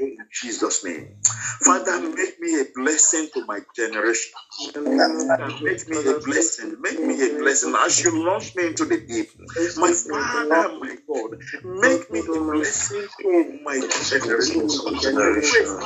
In 0.00 0.26
Jesus' 0.32 0.84
name. 0.84 1.16
Father, 1.64 2.00
make 2.16 2.40
me 2.40 2.60
a 2.60 2.64
blessing 2.74 3.28
to 3.34 3.44
my 3.46 3.60
generation. 3.76 4.32
Make 5.64 5.88
me 5.88 5.98
a 6.08 6.20
blessing. 6.24 6.76
Make 6.80 7.00
me 7.00 7.14
a 7.30 7.38
blessing. 7.38 7.74
As 7.78 8.04
you 8.04 8.24
launch 8.26 8.54
me 8.56 8.68
into 8.68 8.84
the 8.86 8.98
deep, 9.08 9.30
my 9.76 9.92
Father, 9.92 10.68
my 10.80 10.96
God, 11.08 11.30
make 11.80 12.10
me 12.12 12.20
a 12.20 12.40
blessing 12.52 13.08
to 13.22 13.60
my 13.64 13.80
generation. 15.00 15.78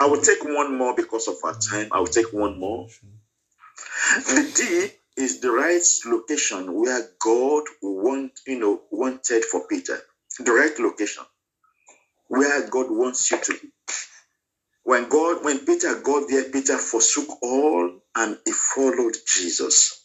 I 0.00 0.06
will 0.06 0.22
take 0.22 0.44
one 0.44 0.78
more 0.78 0.94
because 0.96 1.28
of 1.28 1.36
our 1.44 1.56
time. 1.58 1.88
I 1.92 2.00
will 2.00 2.06
take 2.08 2.32
one 2.32 2.58
more. 2.60 2.88
The 4.12 4.52
deep 4.56 4.92
is 5.16 5.40
the 5.40 5.50
right 5.52 5.82
location 6.06 6.72
where 6.74 7.02
God 7.20 7.64
want, 7.82 8.32
you 8.46 8.60
know, 8.60 8.82
wanted 8.90 9.44
for 9.44 9.66
Peter. 9.68 9.98
The 10.40 10.52
right 10.52 10.78
location 10.78 11.24
where 12.28 12.68
God 12.68 12.88
wants 12.90 13.30
you 13.30 13.38
to 13.40 13.52
be. 13.54 13.70
When 14.84 15.08
God, 15.08 15.44
when 15.44 15.60
Peter 15.60 16.00
got 16.00 16.28
there, 16.30 16.50
Peter 16.50 16.78
forsook 16.78 17.28
all 17.42 17.90
and 18.16 18.38
he 18.44 18.52
followed 18.52 19.16
Jesus. 19.26 20.04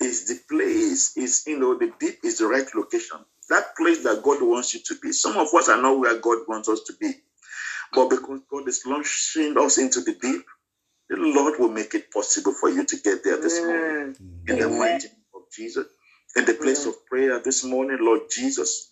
Is 0.00 0.26
the 0.26 0.40
place, 0.50 1.16
is 1.16 1.44
you 1.46 1.58
know, 1.58 1.78
the 1.78 1.92
deep 2.00 2.18
is 2.24 2.38
the 2.38 2.46
right 2.46 2.66
location. 2.74 3.18
That 3.50 3.76
place 3.76 4.04
that 4.04 4.22
God 4.24 4.42
wants 4.42 4.74
you 4.74 4.80
to 4.86 4.96
be. 5.02 5.12
Some 5.12 5.36
of 5.38 5.48
us 5.54 5.68
are 5.70 5.80
not 5.82 5.98
where 5.98 6.18
God 6.20 6.40
wants 6.48 6.68
us 6.68 6.82
to 6.88 6.94
be. 7.00 7.14
But 7.94 8.10
because 8.10 8.40
God 8.50 8.68
is 8.68 8.82
launching 8.86 9.56
us 9.58 9.78
into 9.78 10.00
the 10.02 10.14
deep, 10.14 10.44
the 11.16 11.18
Lord 11.40 11.60
will 11.60 11.68
make 11.68 11.94
it 11.94 12.10
possible 12.12 12.54
for 12.54 12.70
you 12.70 12.84
to 12.84 12.96
get 12.96 13.24
there 13.24 13.40
this 13.40 13.60
morning. 13.60 14.16
In 14.48 14.58
the 14.58 14.68
mighty 14.68 15.08
name 15.08 15.16
of 15.34 15.42
Jesus. 15.54 15.86
In 16.36 16.46
the 16.46 16.54
place 16.54 16.86
of 16.86 16.94
prayer 17.06 17.38
this 17.40 17.64
morning, 17.64 17.98
Lord 18.00 18.22
Jesus, 18.30 18.90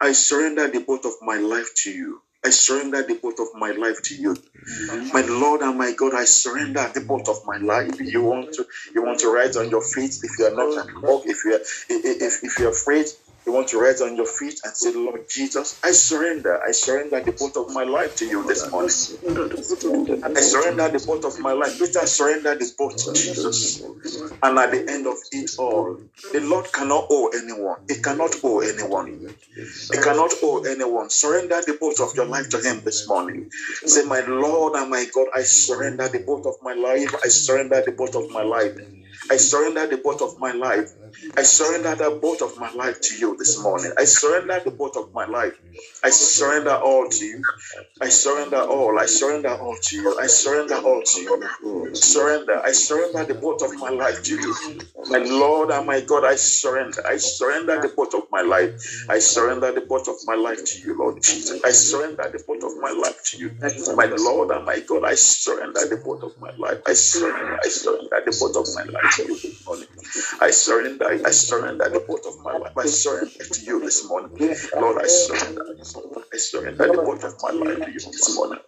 I 0.00 0.12
surrender 0.12 0.68
the 0.68 0.80
boat 0.80 1.06
of 1.06 1.14
my 1.22 1.38
life 1.38 1.74
to 1.84 1.90
you. 1.90 2.22
I 2.44 2.50
surrender 2.50 3.02
the 3.02 3.14
boat 3.14 3.40
of 3.40 3.48
my 3.54 3.70
life 3.70 4.02
to 4.04 4.14
you. 4.14 4.36
My 5.14 5.22
Lord 5.22 5.62
and 5.62 5.78
my 5.78 5.92
God, 5.92 6.14
I 6.14 6.24
surrender 6.24 6.90
the 6.94 7.00
boat 7.00 7.28
of 7.28 7.38
my 7.46 7.56
life. 7.56 7.98
You 8.00 8.24
want 8.24 8.52
to 8.54 8.66
you 8.94 9.02
want 9.02 9.20
to 9.20 9.32
rise 9.32 9.56
on 9.56 9.70
your 9.70 9.82
feet 9.82 10.18
if 10.22 10.38
you 10.38 10.46
are 10.46 10.54
not 10.54 10.76
at 10.78 11.02
work, 11.02 11.22
if 11.26 11.44
you 11.44 11.54
are 11.54 11.60
if, 11.88 12.44
if 12.44 12.58
you're 12.58 12.70
afraid, 12.70 13.06
you 13.46 13.52
want 13.52 13.68
to 13.68 13.80
rise 13.80 14.00
on 14.02 14.16
your 14.16 14.26
feet 14.26 14.60
and 14.64 14.74
say, 14.76 14.92
Lord 14.94 15.22
Jesus, 15.30 15.80
I 15.84 15.92
surrender. 15.92 16.60
I 16.66 16.72
surrender 16.72 17.22
the 17.24 17.32
boat 17.38 17.56
of 17.56 17.74
my 17.74 17.84
life 17.84 18.16
to 18.16 18.26
you 18.26 18.44
this 18.46 18.70
morning. 18.70 18.94
I 20.36 20.40
surrender 20.40 20.88
the 20.90 21.04
boat 21.06 21.24
of 21.24 21.38
my 21.40 21.52
life. 21.52 21.78
Peter 21.78 22.06
surrendered 22.06 22.60
this 22.60 22.72
boat 22.72 22.98
to 22.98 23.12
Jesus. 23.14 23.82
And 24.42 24.58
at 24.58 24.72
the 24.72 24.84
end 24.90 25.06
of 25.06 25.16
it 25.32 25.50
all, 25.58 25.98
the 26.32 26.40
Lord 26.40 26.72
cannot 26.72 27.06
owe 27.10 27.28
anyone. 27.28 27.78
He 27.88 27.96
cannot 28.02 28.34
owe 28.44 28.60
anyone. 28.60 29.08
He 29.92 29.98
cannot 29.98 30.32
owe 30.42 30.62
anyone. 30.64 31.10
Surrender 31.10 31.60
the 31.66 31.78
boat 31.80 32.00
of 32.00 32.14
your 32.16 32.26
life 32.26 32.50
to 32.50 32.60
Him 32.60 32.82
this 32.84 33.08
morning. 33.08 33.48
Say, 33.86 34.04
My 34.04 34.20
Lord 34.20 34.74
and 34.76 34.90
my 34.90 35.06
God, 35.14 35.28
I 35.34 35.42
surrender 35.42 36.08
the 36.08 36.20
boat 36.26 36.44
of 36.46 36.54
my 36.62 36.74
life. 36.74 37.14
I 37.24 37.28
surrender 37.28 37.82
the 37.84 37.92
boat 37.92 38.14
of 38.16 38.24
my 38.30 38.42
life. 38.42 38.74
I 39.30 39.36
surrender 39.38 39.86
the 39.88 39.98
boat 39.98 40.22
of 40.22 40.34
my 40.38 40.52
life. 40.52 40.90
I 41.36 41.42
surrender 41.42 41.94
the 41.96 42.18
boat 42.22 42.42
of 42.42 42.58
my 42.58 42.72
life 42.72 43.00
to 43.02 43.16
you 43.18 43.36
this 43.38 43.62
morning. 43.62 43.92
I 43.98 44.04
surrender 44.04 44.60
the 44.64 44.72
boat 44.72 44.96
of 44.96 45.12
my 45.14 45.26
life. 45.26 45.54
I 46.04 46.10
surrender 46.10 46.72
all 46.76 47.08
to 47.08 47.24
you. 47.26 47.44
I 48.00 48.08
surrender 48.10 48.58
all. 48.58 48.98
I 48.98 49.06
surrender 49.06 49.50
all 49.56 49.76
to 49.76 49.96
you. 49.96 50.18
I 50.20 50.26
surrender 50.28 50.76
all 50.76 51.02
to 51.02 51.20
you. 51.22 51.94
Surrender. 51.94 52.60
I 52.64 52.72
surrender 52.72 53.24
the 53.24 53.34
boat 53.40 53.62
of 53.62 53.78
my 53.78 53.90
life 53.90 54.22
to 54.24 54.36
you. 54.36 54.54
My 55.08 55.18
Lord 55.18 55.70
and 55.70 55.86
my 55.86 56.00
God, 56.02 56.24
I 56.24 56.36
surrender. 56.36 57.02
I 57.06 57.16
surrender 57.18 57.80
the 57.80 57.88
boat 57.88 58.14
of 58.14 58.24
my 58.32 58.42
life. 58.42 58.72
I 59.10 59.18
surrender 59.20 59.72
the 59.72 59.82
boat 59.82 60.08
of 60.08 60.16
my 60.26 60.34
life 60.36 60.64
to 60.64 60.80
you, 60.80 60.98
Lord 60.98 61.22
Jesus. 61.22 61.60
I 61.64 61.70
surrender 61.72 62.30
the 62.32 62.42
boat 62.46 62.62
of 62.64 62.72
my 62.80 62.92
life 62.92 63.22
to 63.32 63.38
you. 63.38 63.52
My 63.96 64.06
Lord 64.06 64.50
and 64.50 64.64
my 64.66 64.80
God, 64.80 65.04
I 65.04 65.14
surrender 65.16 65.80
the 65.88 65.98
boat 66.04 66.22
of 66.22 66.32
my 66.40 66.52
life. 66.58 66.80
I 66.86 66.94
surrender. 66.94 67.58
I 67.64 67.68
surrender 67.68 68.22
the 68.26 68.36
boat 68.40 68.56
of 68.56 68.66
my 68.74 68.84
life 68.84 69.16
to 69.16 69.22
you 69.24 69.40
this 69.42 69.66
morning. 69.66 69.88
I 70.40 70.50
surrender. 70.50 71.03
I 71.04 71.30
surrender 71.32 71.90
the 71.90 72.00
boat 72.00 72.26
of 72.26 72.34
my 72.44 72.52
life. 72.54 72.72
I 72.78 72.86
surrender 72.86 73.44
to 73.52 73.62
you 73.66 73.80
this 73.80 74.08
morning. 74.08 74.30
Lord, 74.80 75.02
I 75.02 75.06
surrender. 75.08 75.62
I 76.32 76.36
surrender 76.38 76.88
the 76.88 76.98
boat 76.98 77.24
of 77.24 77.34
my 77.42 77.50
life 77.52 77.78
to 77.84 77.90
you 77.92 78.00
this 78.00 78.36
morning. 78.36 78.60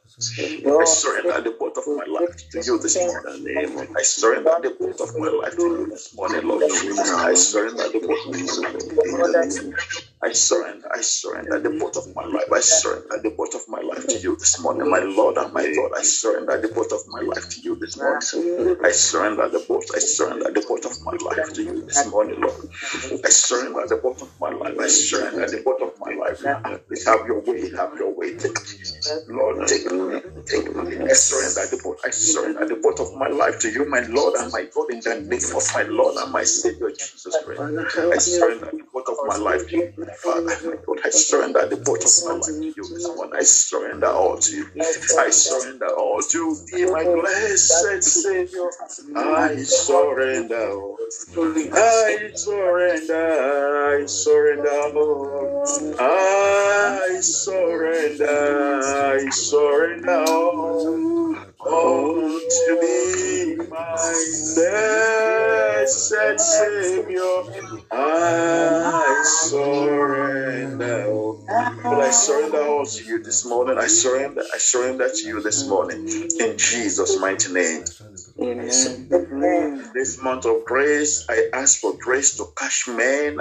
I 0.81 0.85
surrender 0.85 1.42
the 1.42 1.57
boat 1.59 1.77
of 1.79 1.85
my 1.88 2.07
life 2.07 2.37
to 2.53 2.59
you 2.64 2.79
this 2.81 2.96
morning. 3.07 3.94
I 3.96 4.03
surrender 4.03 4.57
the 4.62 4.70
boat 4.81 5.01
of 5.01 5.16
my 5.18 5.29
life 5.29 5.57
to 5.57 5.62
you 5.70 5.87
this 5.90 6.14
morning, 6.14 6.46
Lord 6.49 6.62
I 6.64 7.35
surrender 7.35 7.88
the 7.88 8.01
boat 8.01 8.27
of 8.27 8.37
my 8.37 9.27
life. 9.29 9.38
I 10.22 10.33
surrender, 10.33 10.88
I 10.94 11.01
surrender 11.03 11.61
the 11.61 11.70
boat 11.70 11.96
of 11.96 12.07
my 12.16 12.25
life. 12.25 12.51
I 12.53 12.61
surrender 12.61 13.20
the 13.22 13.31
boat 13.31 13.55
of 13.55 13.62
my 13.68 13.81
life 13.83 14.07
to 14.09 14.18
you 14.18 14.37
this 14.37 14.59
morning, 14.61 14.90
my 14.90 15.01
Lord 15.01 15.37
and 15.37 15.53
my 15.53 15.62
God. 15.62 15.92
I 15.96 16.03
surrender 16.03 16.61
the 16.61 16.68
boat 16.68 16.90
of 16.92 17.01
my 17.09 17.20
life 17.20 17.49
to 17.51 17.61
you 17.61 17.77
this 17.77 17.96
morning. 17.96 18.18
I 18.85 18.90
surrender 18.92 19.49
the 19.49 19.61
boat. 19.68 19.85
I 19.94 19.99
surrender 20.01 20.51
the 20.51 20.64
boat 20.66 20.85
of 20.87 20.92
my 21.05 21.12
life 21.22 21.53
to 21.55 21.62
you 21.62 21.85
this 21.87 22.05
morning, 22.07 22.25
Lord. 22.34 22.68
I 23.24 23.30
surrender 23.30 23.80
at 23.82 23.88
the 23.88 23.96
bottom 23.96 24.28
of 24.28 24.40
my 24.40 24.50
life. 24.50 24.76
I 24.80 24.86
surrender 24.88 25.42
at 25.44 25.50
the 25.50 25.62
bottom 25.64 25.88
of 25.88 25.94
my 26.00 26.05
life. 26.44 26.81
Have 27.07 27.27
your 27.27 27.40
way. 27.42 27.70
Have 27.77 27.94
your 27.99 28.14
way. 28.14 28.37
Take. 28.38 28.59
Lord, 29.29 29.66
take 29.68 29.90
me. 29.92 30.20
Take 30.46 30.75
me. 30.77 30.99
I 31.09 31.14
surrender 31.14 31.66
the 31.77 31.81
boat. 31.83 32.01
I 32.05 32.11
surrender 32.11 32.66
the 32.66 32.77
boat 32.77 33.01
of 33.01 33.14
my 33.16 33.29
life 33.29 33.61
to 33.61 33.70
you, 33.70 33.88
my 33.88 34.01
Lord 34.09 34.35
and 34.37 34.53
my 34.53 34.64
God, 34.75 34.90
in 34.92 35.01
the 35.01 35.16
name 35.20 35.57
of 35.57 35.64
my 35.75 35.83
Lord 35.85 36.16
and 36.18 36.33
my 36.33 36.44
Savior 36.44 36.90
Jesus 36.90 37.38
Christ. 37.44 37.62
I 38.12 38.18
surrender 38.18 38.66
the 38.72 38.85
boat 38.92 39.07
of 39.09 39.18
my 39.27 39.37
life 39.37 39.68
to 39.68 39.77
you, 39.77 39.92
my 39.99 40.12
Father, 40.14 40.57
my 40.66 40.77
God. 40.87 41.01
I 41.05 41.11
surrender 41.11 41.68
the 41.68 41.77
boat 41.79 42.05
of 42.05 42.12
my 42.27 42.35
life 42.35 42.61
to 42.62 42.72
you 42.77 42.88
this 42.94 43.14
morning. 43.16 43.35
I 43.38 43.42
surrender 43.44 44.09
all 44.09 44.38
to 44.38 44.57
you. 44.57 44.66
I 45.18 45.31
surrender 45.31 45.88
all 45.96 46.22
to 46.22 46.57
thee, 46.66 46.87
my 46.87 47.05
blessed 47.05 48.03
Savior. 48.03 48.70
I 49.16 49.57
surrender 49.64 50.70
all. 50.72 50.99
I 51.72 52.31
surrender. 52.37 53.75
I 53.96 54.06
surrender 54.06 54.70
all. 54.70 55.94
I 55.98 57.20
surrender. 57.22 58.26
I 58.85 59.30
surrender 59.30 60.12
all. 60.12 61.35
To 61.64 62.78
thee, 62.82 63.56
my 63.70 64.24
blessed 64.56 66.40
Savior. 66.40 67.42
I 67.92 69.24
surrender. 69.48 71.06
But 71.85 72.00
I 72.00 72.11
surrender 72.11 72.62
all 72.62 72.87
to 72.87 73.04
you 73.04 73.22
this 73.22 73.46
morning. 73.46 73.78
I 73.78 73.87
surrender. 73.88 74.42
I 74.54 74.59
surrender 74.59 75.09
to 75.11 75.26
you 75.28 75.42
this 75.42 75.66
morning. 75.68 76.06
In 76.40 76.59
Jesus' 76.59 77.18
mighty 77.20 77.52
name. 77.52 77.85
Amen. 78.42 79.01
This 79.94 80.22
month 80.22 80.46
of 80.46 80.64
grace, 80.66 81.25
I 81.31 81.49
ask 81.55 81.81
for 81.81 81.94
grace 81.99 82.37
to 82.37 82.46
catch 82.59 82.88
men, 82.88 83.38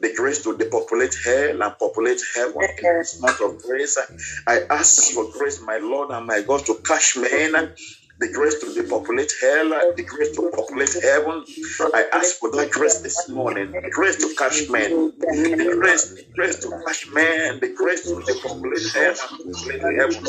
the 0.00 0.14
grace 0.14 0.42
to 0.44 0.56
depopulate 0.58 1.16
hell 1.24 1.62
and 1.62 1.78
populate 1.78 2.20
heaven. 2.34 2.68
In 2.78 2.96
this 2.98 3.20
month 3.20 3.40
of 3.40 3.62
grace, 3.62 3.98
I 4.46 4.62
ask 4.70 5.12
for 5.12 5.30
grace, 5.32 5.60
my 5.62 5.78
Lord 5.78 6.10
and 6.10 6.26
my 6.26 6.42
God, 6.42 6.66
to 6.66 6.76
catch 6.86 7.16
men, 7.16 7.72
the 8.18 8.32
grace 8.32 8.60
to 8.60 8.74
depopulate 8.74 9.32
hell, 9.42 9.70
the 9.96 10.04
grace 10.04 10.30
to 10.36 10.50
populate 10.54 10.94
heaven. 11.02 11.44
I 11.94 12.06
ask 12.12 12.36
for 12.38 12.50
that 12.52 12.70
grace 12.72 13.00
this 13.02 13.28
morning, 13.28 13.72
the 13.82 13.90
grace 13.90 14.16
to 14.18 14.34
catch 14.38 14.68
men, 14.70 14.90
the 15.56 15.68
grace, 15.72 16.14
the 16.14 16.24
grace 16.36 16.60
to 16.60 16.72
catch 16.86 17.08
men, 17.14 17.60
the 17.60 17.74
grace 17.74 18.08
to 18.08 18.22
depopulate 18.24 18.86
hell 18.94 19.14
and 19.30 19.38
populate 19.50 19.82
heaven. 19.98 20.24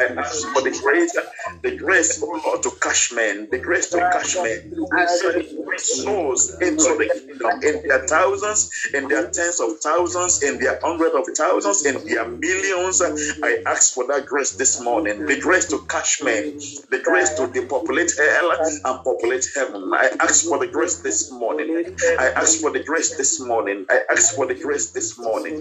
I 0.00 0.08
ask 0.18 0.48
for 0.52 0.62
the 0.62 0.78
grace, 0.82 1.16
the 1.62 1.76
grace, 1.76 2.20
oh 2.22 2.40
Lord, 2.46 2.62
to 2.64 2.72
catch 2.82 3.12
men, 3.14 3.48
the 3.50 3.58
grace 3.60 3.90
to 3.90 4.00
catch 4.12 4.36
men, 4.42 4.58
to 4.72 4.86
bring 4.88 5.78
souls 5.78 6.56
into 6.60 6.94
the 6.98 7.08
kingdom 7.26 7.52
in 7.62 7.82
their 7.88 8.04
thousands, 8.08 8.70
in 8.94 9.08
their 9.08 9.28
tens 9.30 9.60
of 9.60 9.78
thousands, 9.82 10.42
in 10.42 10.58
their 10.58 10.78
hundreds 10.82 11.14
of 11.14 11.26
thousands, 11.36 11.84
in 11.86 12.02
their 12.06 12.26
millions. 12.40 13.02
I 13.42 13.58
ask 13.66 13.94
for 13.94 14.06
that 14.08 14.26
grace 14.26 14.56
this 14.56 14.80
morning, 14.80 15.24
the 15.26 15.38
grace 15.40 15.66
to 15.68 15.80
catch 15.88 16.22
men, 16.22 16.44
the 16.90 17.00
grace 17.00 17.27
to 17.36 17.50
depopulate 17.52 18.12
hell 18.18 18.52
and 18.84 19.04
populate 19.04 19.46
heaven. 19.54 19.90
I 19.94 20.10
ask 20.20 20.48
for 20.48 20.58
the 20.58 20.68
grace 20.68 21.00
this 21.02 21.30
morning. 21.32 21.74
I 22.18 22.30
ask 22.36 22.60
for 22.60 22.72
the 22.72 22.82
grace 22.84 23.16
this 23.16 23.40
morning. 23.40 23.86
I 23.90 24.00
ask 24.10 24.34
for 24.34 24.46
the 24.46 24.54
grace 24.54 24.92
this 24.92 25.18
morning. 25.18 25.58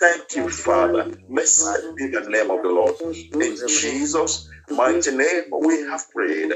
Thank 0.00 0.36
you, 0.36 0.50
Father. 0.50 1.06
Blessed 1.28 1.94
be 1.96 2.08
the 2.10 2.22
name 2.28 2.50
of 2.50 2.62
the 2.62 2.70
Lord. 2.70 2.96
In 3.40 3.58
Jesus' 3.66 4.48
mighty 4.70 5.12
name, 5.16 5.44
we 5.52 5.82
have 5.82 6.02
prayed. 6.14 6.52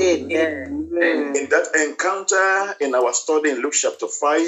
Amen. 0.00 1.32
In 1.34 1.48
that 1.50 1.68
encounter 1.76 2.76
in 2.84 2.94
our 2.94 3.12
study 3.14 3.50
in 3.50 3.58
Luke 3.62 3.74
chapter 3.74 4.08
5, 4.08 4.40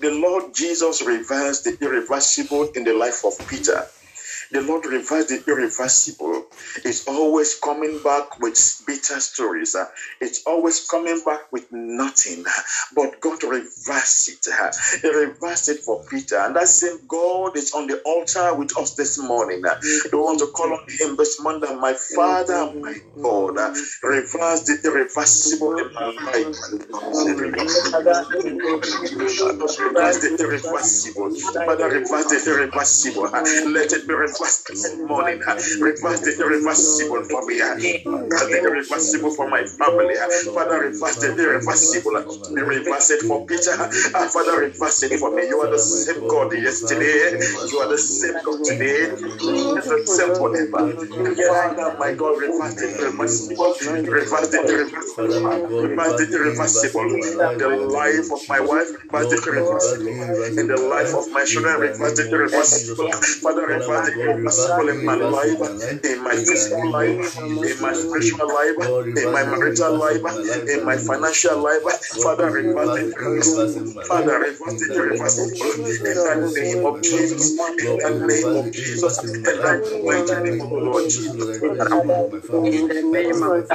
the 0.00 0.10
Lord 0.12 0.54
Jesus 0.54 1.02
reversed 1.02 1.64
the 1.64 1.76
irreversible 1.82 2.70
in 2.76 2.84
the 2.84 2.94
life 2.94 3.24
of 3.24 3.34
Peter. 3.48 3.86
The 4.52 4.62
Lord 4.62 4.86
reversed 4.86 5.28
the 5.30 5.44
irreversible. 5.48 6.44
It's 6.84 7.06
always 7.08 7.56
coming 7.56 8.02
back 8.02 8.40
with 8.40 8.56
bitter 8.86 9.20
stories. 9.20 9.76
It's 10.20 10.42
always 10.46 10.86
coming 10.90 11.22
back 11.24 11.52
with 11.52 11.66
nothing. 11.72 12.44
But 12.94 13.20
God 13.20 13.42
reversed 13.44 14.30
it. 14.30 14.46
He 15.02 15.08
reversed 15.08 15.68
it 15.68 15.80
for 15.86 16.02
Peter. 16.10 16.38
And 16.38 16.56
that 16.56 16.68
same 16.68 16.98
God 17.08 17.56
is 17.56 17.72
on 17.74 17.88
the 17.88 18.00
altar 18.02 18.54
with 18.56 18.76
us 18.78 18.94
this 18.94 19.18
morning. 19.18 19.62
We 20.12 20.18
want 20.18 20.40
to 20.40 20.48
call 20.48 20.72
on 20.72 20.80
Him 21.00 21.16
this 21.16 21.40
morning. 21.42 21.80
My 21.80 21.94
Father, 21.94 22.72
my 22.80 22.94
God, 23.22 23.56
reverse 24.02 24.64
the 24.64 24.78
irreversible 24.84 25.74
in 25.78 25.90
my 25.94 26.12
life. 26.32 26.48
Reverse 29.92 30.18
the 30.18 30.36
irreversible. 30.40 31.30
Father, 31.66 31.88
reverse 31.90 32.26
the 32.28 32.42
irreversible. 32.46 33.24
Let 33.72 33.92
it 33.92 34.08
be 34.08 34.14
reversed 34.14 34.68
this 34.68 34.94
morning. 35.08 35.40
Reverse 35.82 36.20
the 36.22 36.36
irreversible 36.42 37.22
for 37.30 37.46
me. 37.46 37.60
Reverse 37.60 38.50
the 38.50 38.60
irreversible 38.64 39.30
for 39.30 39.48
my 39.48 39.64
family. 39.64 40.14
uh, 40.18 40.28
Father, 40.52 40.80
reverse 40.80 41.18
the 41.18 41.34
irreversible. 41.38 42.16
uh, 42.16 42.24
Reverse 42.54 43.10
it 43.10 43.22
for 43.22 43.44
Peter. 43.46 43.70
Ah. 43.78 43.88
Ah, 44.14 44.26
Father, 44.28 44.58
reverse 44.58 45.02
it 45.02 45.14
for 45.14 45.34
me. 45.34 45.46
You 45.48 45.60
are 45.60 45.70
the 45.70 45.78
same 45.78 46.26
God 46.26 46.52
yesterday. 46.52 47.36
You 47.64 47.78
are 47.80 47.88
the 47.88 47.98
same 47.98 48.40
God 48.42 48.62
today. 48.64 49.08
Are 49.46 49.74
the 49.74 50.02
same 50.06 50.30
forever. 50.34 50.92
Father, 51.46 51.96
my 51.98 52.12
God, 52.12 52.38
reverse 52.40 52.74
the 52.76 52.88
irreversible. 52.98 53.74
Reverse 54.10 54.54
irreversible. 54.68 55.50
Reverse 55.78 56.20
irreversible. 56.34 57.10
In 57.46 57.56
the 57.58 57.68
life 57.68 58.30
of 58.32 58.40
my 58.48 58.60
wife, 58.60 58.90
reverse 59.12 59.28
the 59.30 59.42
irreversible. 59.46 60.16
In 60.58 60.66
the 60.66 60.76
life 60.76 61.14
of 61.14 61.24
my 61.32 61.44
children, 61.44 61.80
reverse 61.80 62.14
the 62.14 62.28
irreversible. 62.32 63.10
Father, 63.42 63.66
reverse 63.66 64.06
the 64.06 64.12
irreversible 64.20 64.88
in 64.88 65.04
my 65.04 65.16
life, 65.16 65.60
in 66.04 66.22
my 66.22 66.31
physical 66.36 66.90
life, 66.90 67.38
in 67.62 67.80
my 67.80 67.92
spiritual 67.92 68.52
life, 68.52 68.76
in 69.16 69.30
my 69.32 69.44
marital 69.44 69.98
life, 69.98 70.22
in 70.66 70.84
my 70.84 70.96
financial 70.96 71.62
life. 71.62 71.82
Father, 72.22 72.50
reverse 72.50 72.94
the 72.94 73.04
irreversible. 73.20 73.74
Father, 74.08 74.38
reverse 74.38 74.76
the 74.78 74.92
irreversible. 74.94 75.56
In 76.00 76.34
the 76.34 76.44
name 76.60 76.84
of 76.84 77.02
Jesus. 77.02 77.56
In 77.78 77.98
the 77.98 78.10
name 78.26 78.54
of 78.54 78.72
Jesus. 78.72 79.22
In 79.44 79.88
the 79.90 80.02
mighty 80.06 80.36
name 80.36 80.60
of 80.60 80.70
the 80.72 80.80
Lord 80.80 81.08
Jesus. 81.08 81.48
In 82.64 82.88
the 82.88 83.02
name 83.02 83.42
of 83.42 83.66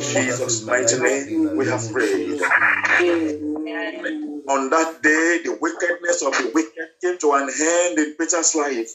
Jesus' 0.00 0.64
mighty 0.66 1.00
name, 1.00 1.56
we 1.56 1.66
have 1.66 1.82
prayed. 1.92 2.40
On 4.48 4.70
that 4.70 5.02
day, 5.02 5.40
the 5.44 5.58
wickedness 5.60 6.22
of 6.22 6.32
the 6.32 6.50
wicked 6.54 6.88
came 7.02 7.18
to 7.18 7.32
an 7.32 7.48
end 7.60 7.98
in 7.98 8.14
Peter's 8.18 8.54
life. 8.54 8.90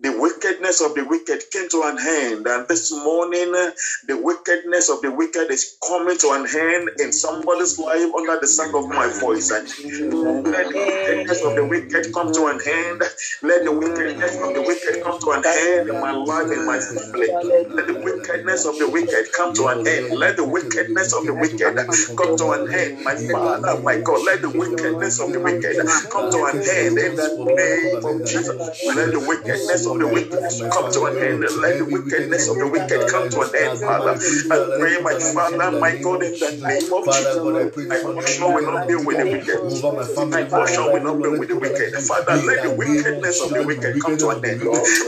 The 0.00 0.12
wickedness 0.18 0.80
of 0.82 0.94
the 0.94 1.04
wicked 1.04 1.42
came 1.52 1.68
to 1.70 1.82
an 1.84 1.98
end, 2.00 2.46
and 2.46 2.68
this 2.68 2.92
morning, 2.92 3.54
uh, 3.54 3.72
the 4.08 4.16
wickedness 4.18 4.90
of 4.90 5.02
the 5.02 5.10
wicked 5.12 5.50
is 5.50 5.76
coming 5.86 6.18
to 6.18 6.32
an 6.32 6.46
end 6.46 6.90
in 7.00 7.12
somebody's 7.12 7.78
life 7.78 8.10
under 8.16 8.38
the 8.40 8.46
sound 8.48 8.74
of 8.76 8.88
my 8.90 9.08
voice. 9.20 9.50
Let 9.50 10.70
the 10.70 10.80
wickedness 10.80 11.42
of 11.42 11.56
the 11.56 11.66
wicked 11.66 12.06
come 12.14 12.32
to 12.32 12.46
an 12.46 12.60
end. 12.66 13.02
Let 13.42 13.64
the 13.64 13.72
wickedness 13.72 14.38
of 14.42 14.54
the 14.54 14.62
wicked 14.62 15.00
come 15.02 15.18
to 15.20 15.30
an 15.32 15.44
end 15.46 15.88
in 15.90 16.00
my 16.00 16.12
life, 16.12 16.48
in 16.52 16.64
my 16.66 16.78
family. 16.80 17.30
Let 17.72 17.86
the 17.88 17.94
wickedness 17.94 18.66
of 18.66 18.78
the 18.78 18.88
wicked 18.88 19.32
come 19.32 19.52
to 19.54 19.68
an 19.68 19.80
end. 19.86 20.06
Let 20.12 20.36
the 20.36 20.44
wickedness 20.44 21.12
of 21.14 21.26
the 21.26 21.34
wicked 21.34 21.76
come 22.16 22.36
to 22.38 22.52
an 22.52 22.66
end. 22.72 22.92
My 23.04 23.16
Father, 23.16 23.80
my 23.82 23.98
God, 24.04 24.22
let 24.24 24.42
the 24.42 24.50
wickedness 24.50 25.20
of 25.20 25.32
the 25.32 25.40
wicked 25.40 25.76
come 26.10 26.28
to 26.30 26.44
an 26.44 26.60
end 26.68 26.98
in 26.98 27.16
the 27.16 27.30
name 27.38 28.00
of 28.04 28.24
Jesus. 28.26 28.56
Let 28.94 29.12
the 29.12 29.20
wickedness 29.20 29.86
of 29.90 29.98
the 29.98 30.06
wicked 30.08 30.40
come 30.70 30.90
to 30.92 31.06
an 31.06 31.16
end. 31.22 31.40
Let 31.42 31.78
the 31.78 31.86
wickedness 31.86 32.48
of 32.48 32.58
the 32.58 32.68
wicked 32.68 33.08
come 33.10 33.28
to 33.30 33.40
an 33.42 33.50
end, 33.54 33.78
Father. 33.80 34.14
I 34.50 34.58
pray, 34.78 34.96
my 35.02 35.18
Father, 35.18 35.78
my 35.78 35.96
God, 36.02 36.22
in 36.22 36.38
the 36.38 36.50
name 36.66 36.92
of 36.94 37.10
Jesus. 37.10 37.50
My 37.82 37.98
portion 38.08 38.52
will 38.54 38.62
not 38.64 38.86
be 38.88 38.94
with 38.96 39.18
the 39.18 39.26
wicked. 39.26 39.60
Over 39.60 39.92
my 39.96 40.06
family, 40.06 40.30
My 40.30 40.44
portion 40.48 40.92
will 40.92 41.02
not 41.02 41.22
be 41.22 41.28
with 41.30 41.48
the 41.48 41.58
wicked. 41.58 41.94
Father, 42.06 42.36
let 42.46 42.62
the 42.62 42.70
wickedness 42.70 43.40
of 43.40 43.52
the 43.52 43.62
wicked 43.64 43.98
come 44.00 44.16
to 44.18 44.30
an 44.30 44.44
end. 44.44 44.62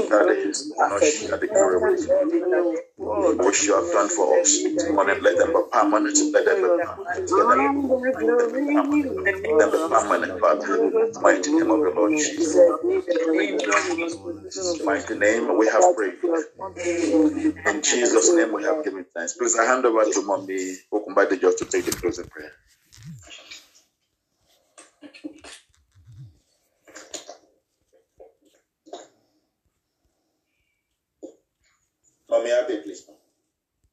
That 0.09 0.29
is 0.29 0.73
not 0.79 1.03
you, 1.21 1.27
that 1.29 1.41
the 1.41 1.47
glory 1.47 1.79
with 1.79 2.01
you. 2.07 2.15
Which 3.43 3.67
you 3.67 3.75
have 3.75 3.91
done 3.91 4.09
for 4.09 4.39
us 4.41 4.63
this 4.63 4.89
morning, 4.89 5.17
let 5.23 5.37
them 5.37 5.53
be 5.53 5.61
permanent. 5.71 6.17
Let 6.33 6.45
them 6.45 6.61
be 6.61 6.69
permanent. 6.69 7.31
Let 7.37 7.47
them 7.49 7.73
be 7.73 7.81
permanent. 7.89 8.23
Let 8.27 8.37
them 8.37 8.51
be 8.53 8.61
permanent. 8.73 9.17
Let 9.47 9.57
them 9.59 9.71
be 9.71 9.79
permanent, 9.89 10.39
Father. 10.39 10.93
Mighty 11.21 11.51
name 11.53 11.71
of 11.71 11.83
the 11.83 11.91
Lord 11.95 12.13
Jesus. 12.17 12.57
Mighty 14.85 15.15
name, 15.17 15.57
we 15.57 15.67
have 15.67 15.95
prayed. 15.95 16.15
In 17.67 17.81
Jesus' 17.83 18.35
name, 18.35 18.53
we 18.53 18.63
have 18.63 18.83
given 18.83 19.05
thanks. 19.15 19.33
Please, 19.33 19.57
I 19.57 19.65
hand 19.65 19.85
over 19.85 20.05
to 20.05 20.21
Mommy 20.23 20.75
Okumba 20.93 21.39
just 21.41 21.59
to 21.59 21.65
take 21.65 21.85
the 21.85 21.93
closing 21.93 22.27
prayer. 22.27 22.53
Mommy 32.29 32.51
Abe, 32.51 32.83
please. 32.83 33.07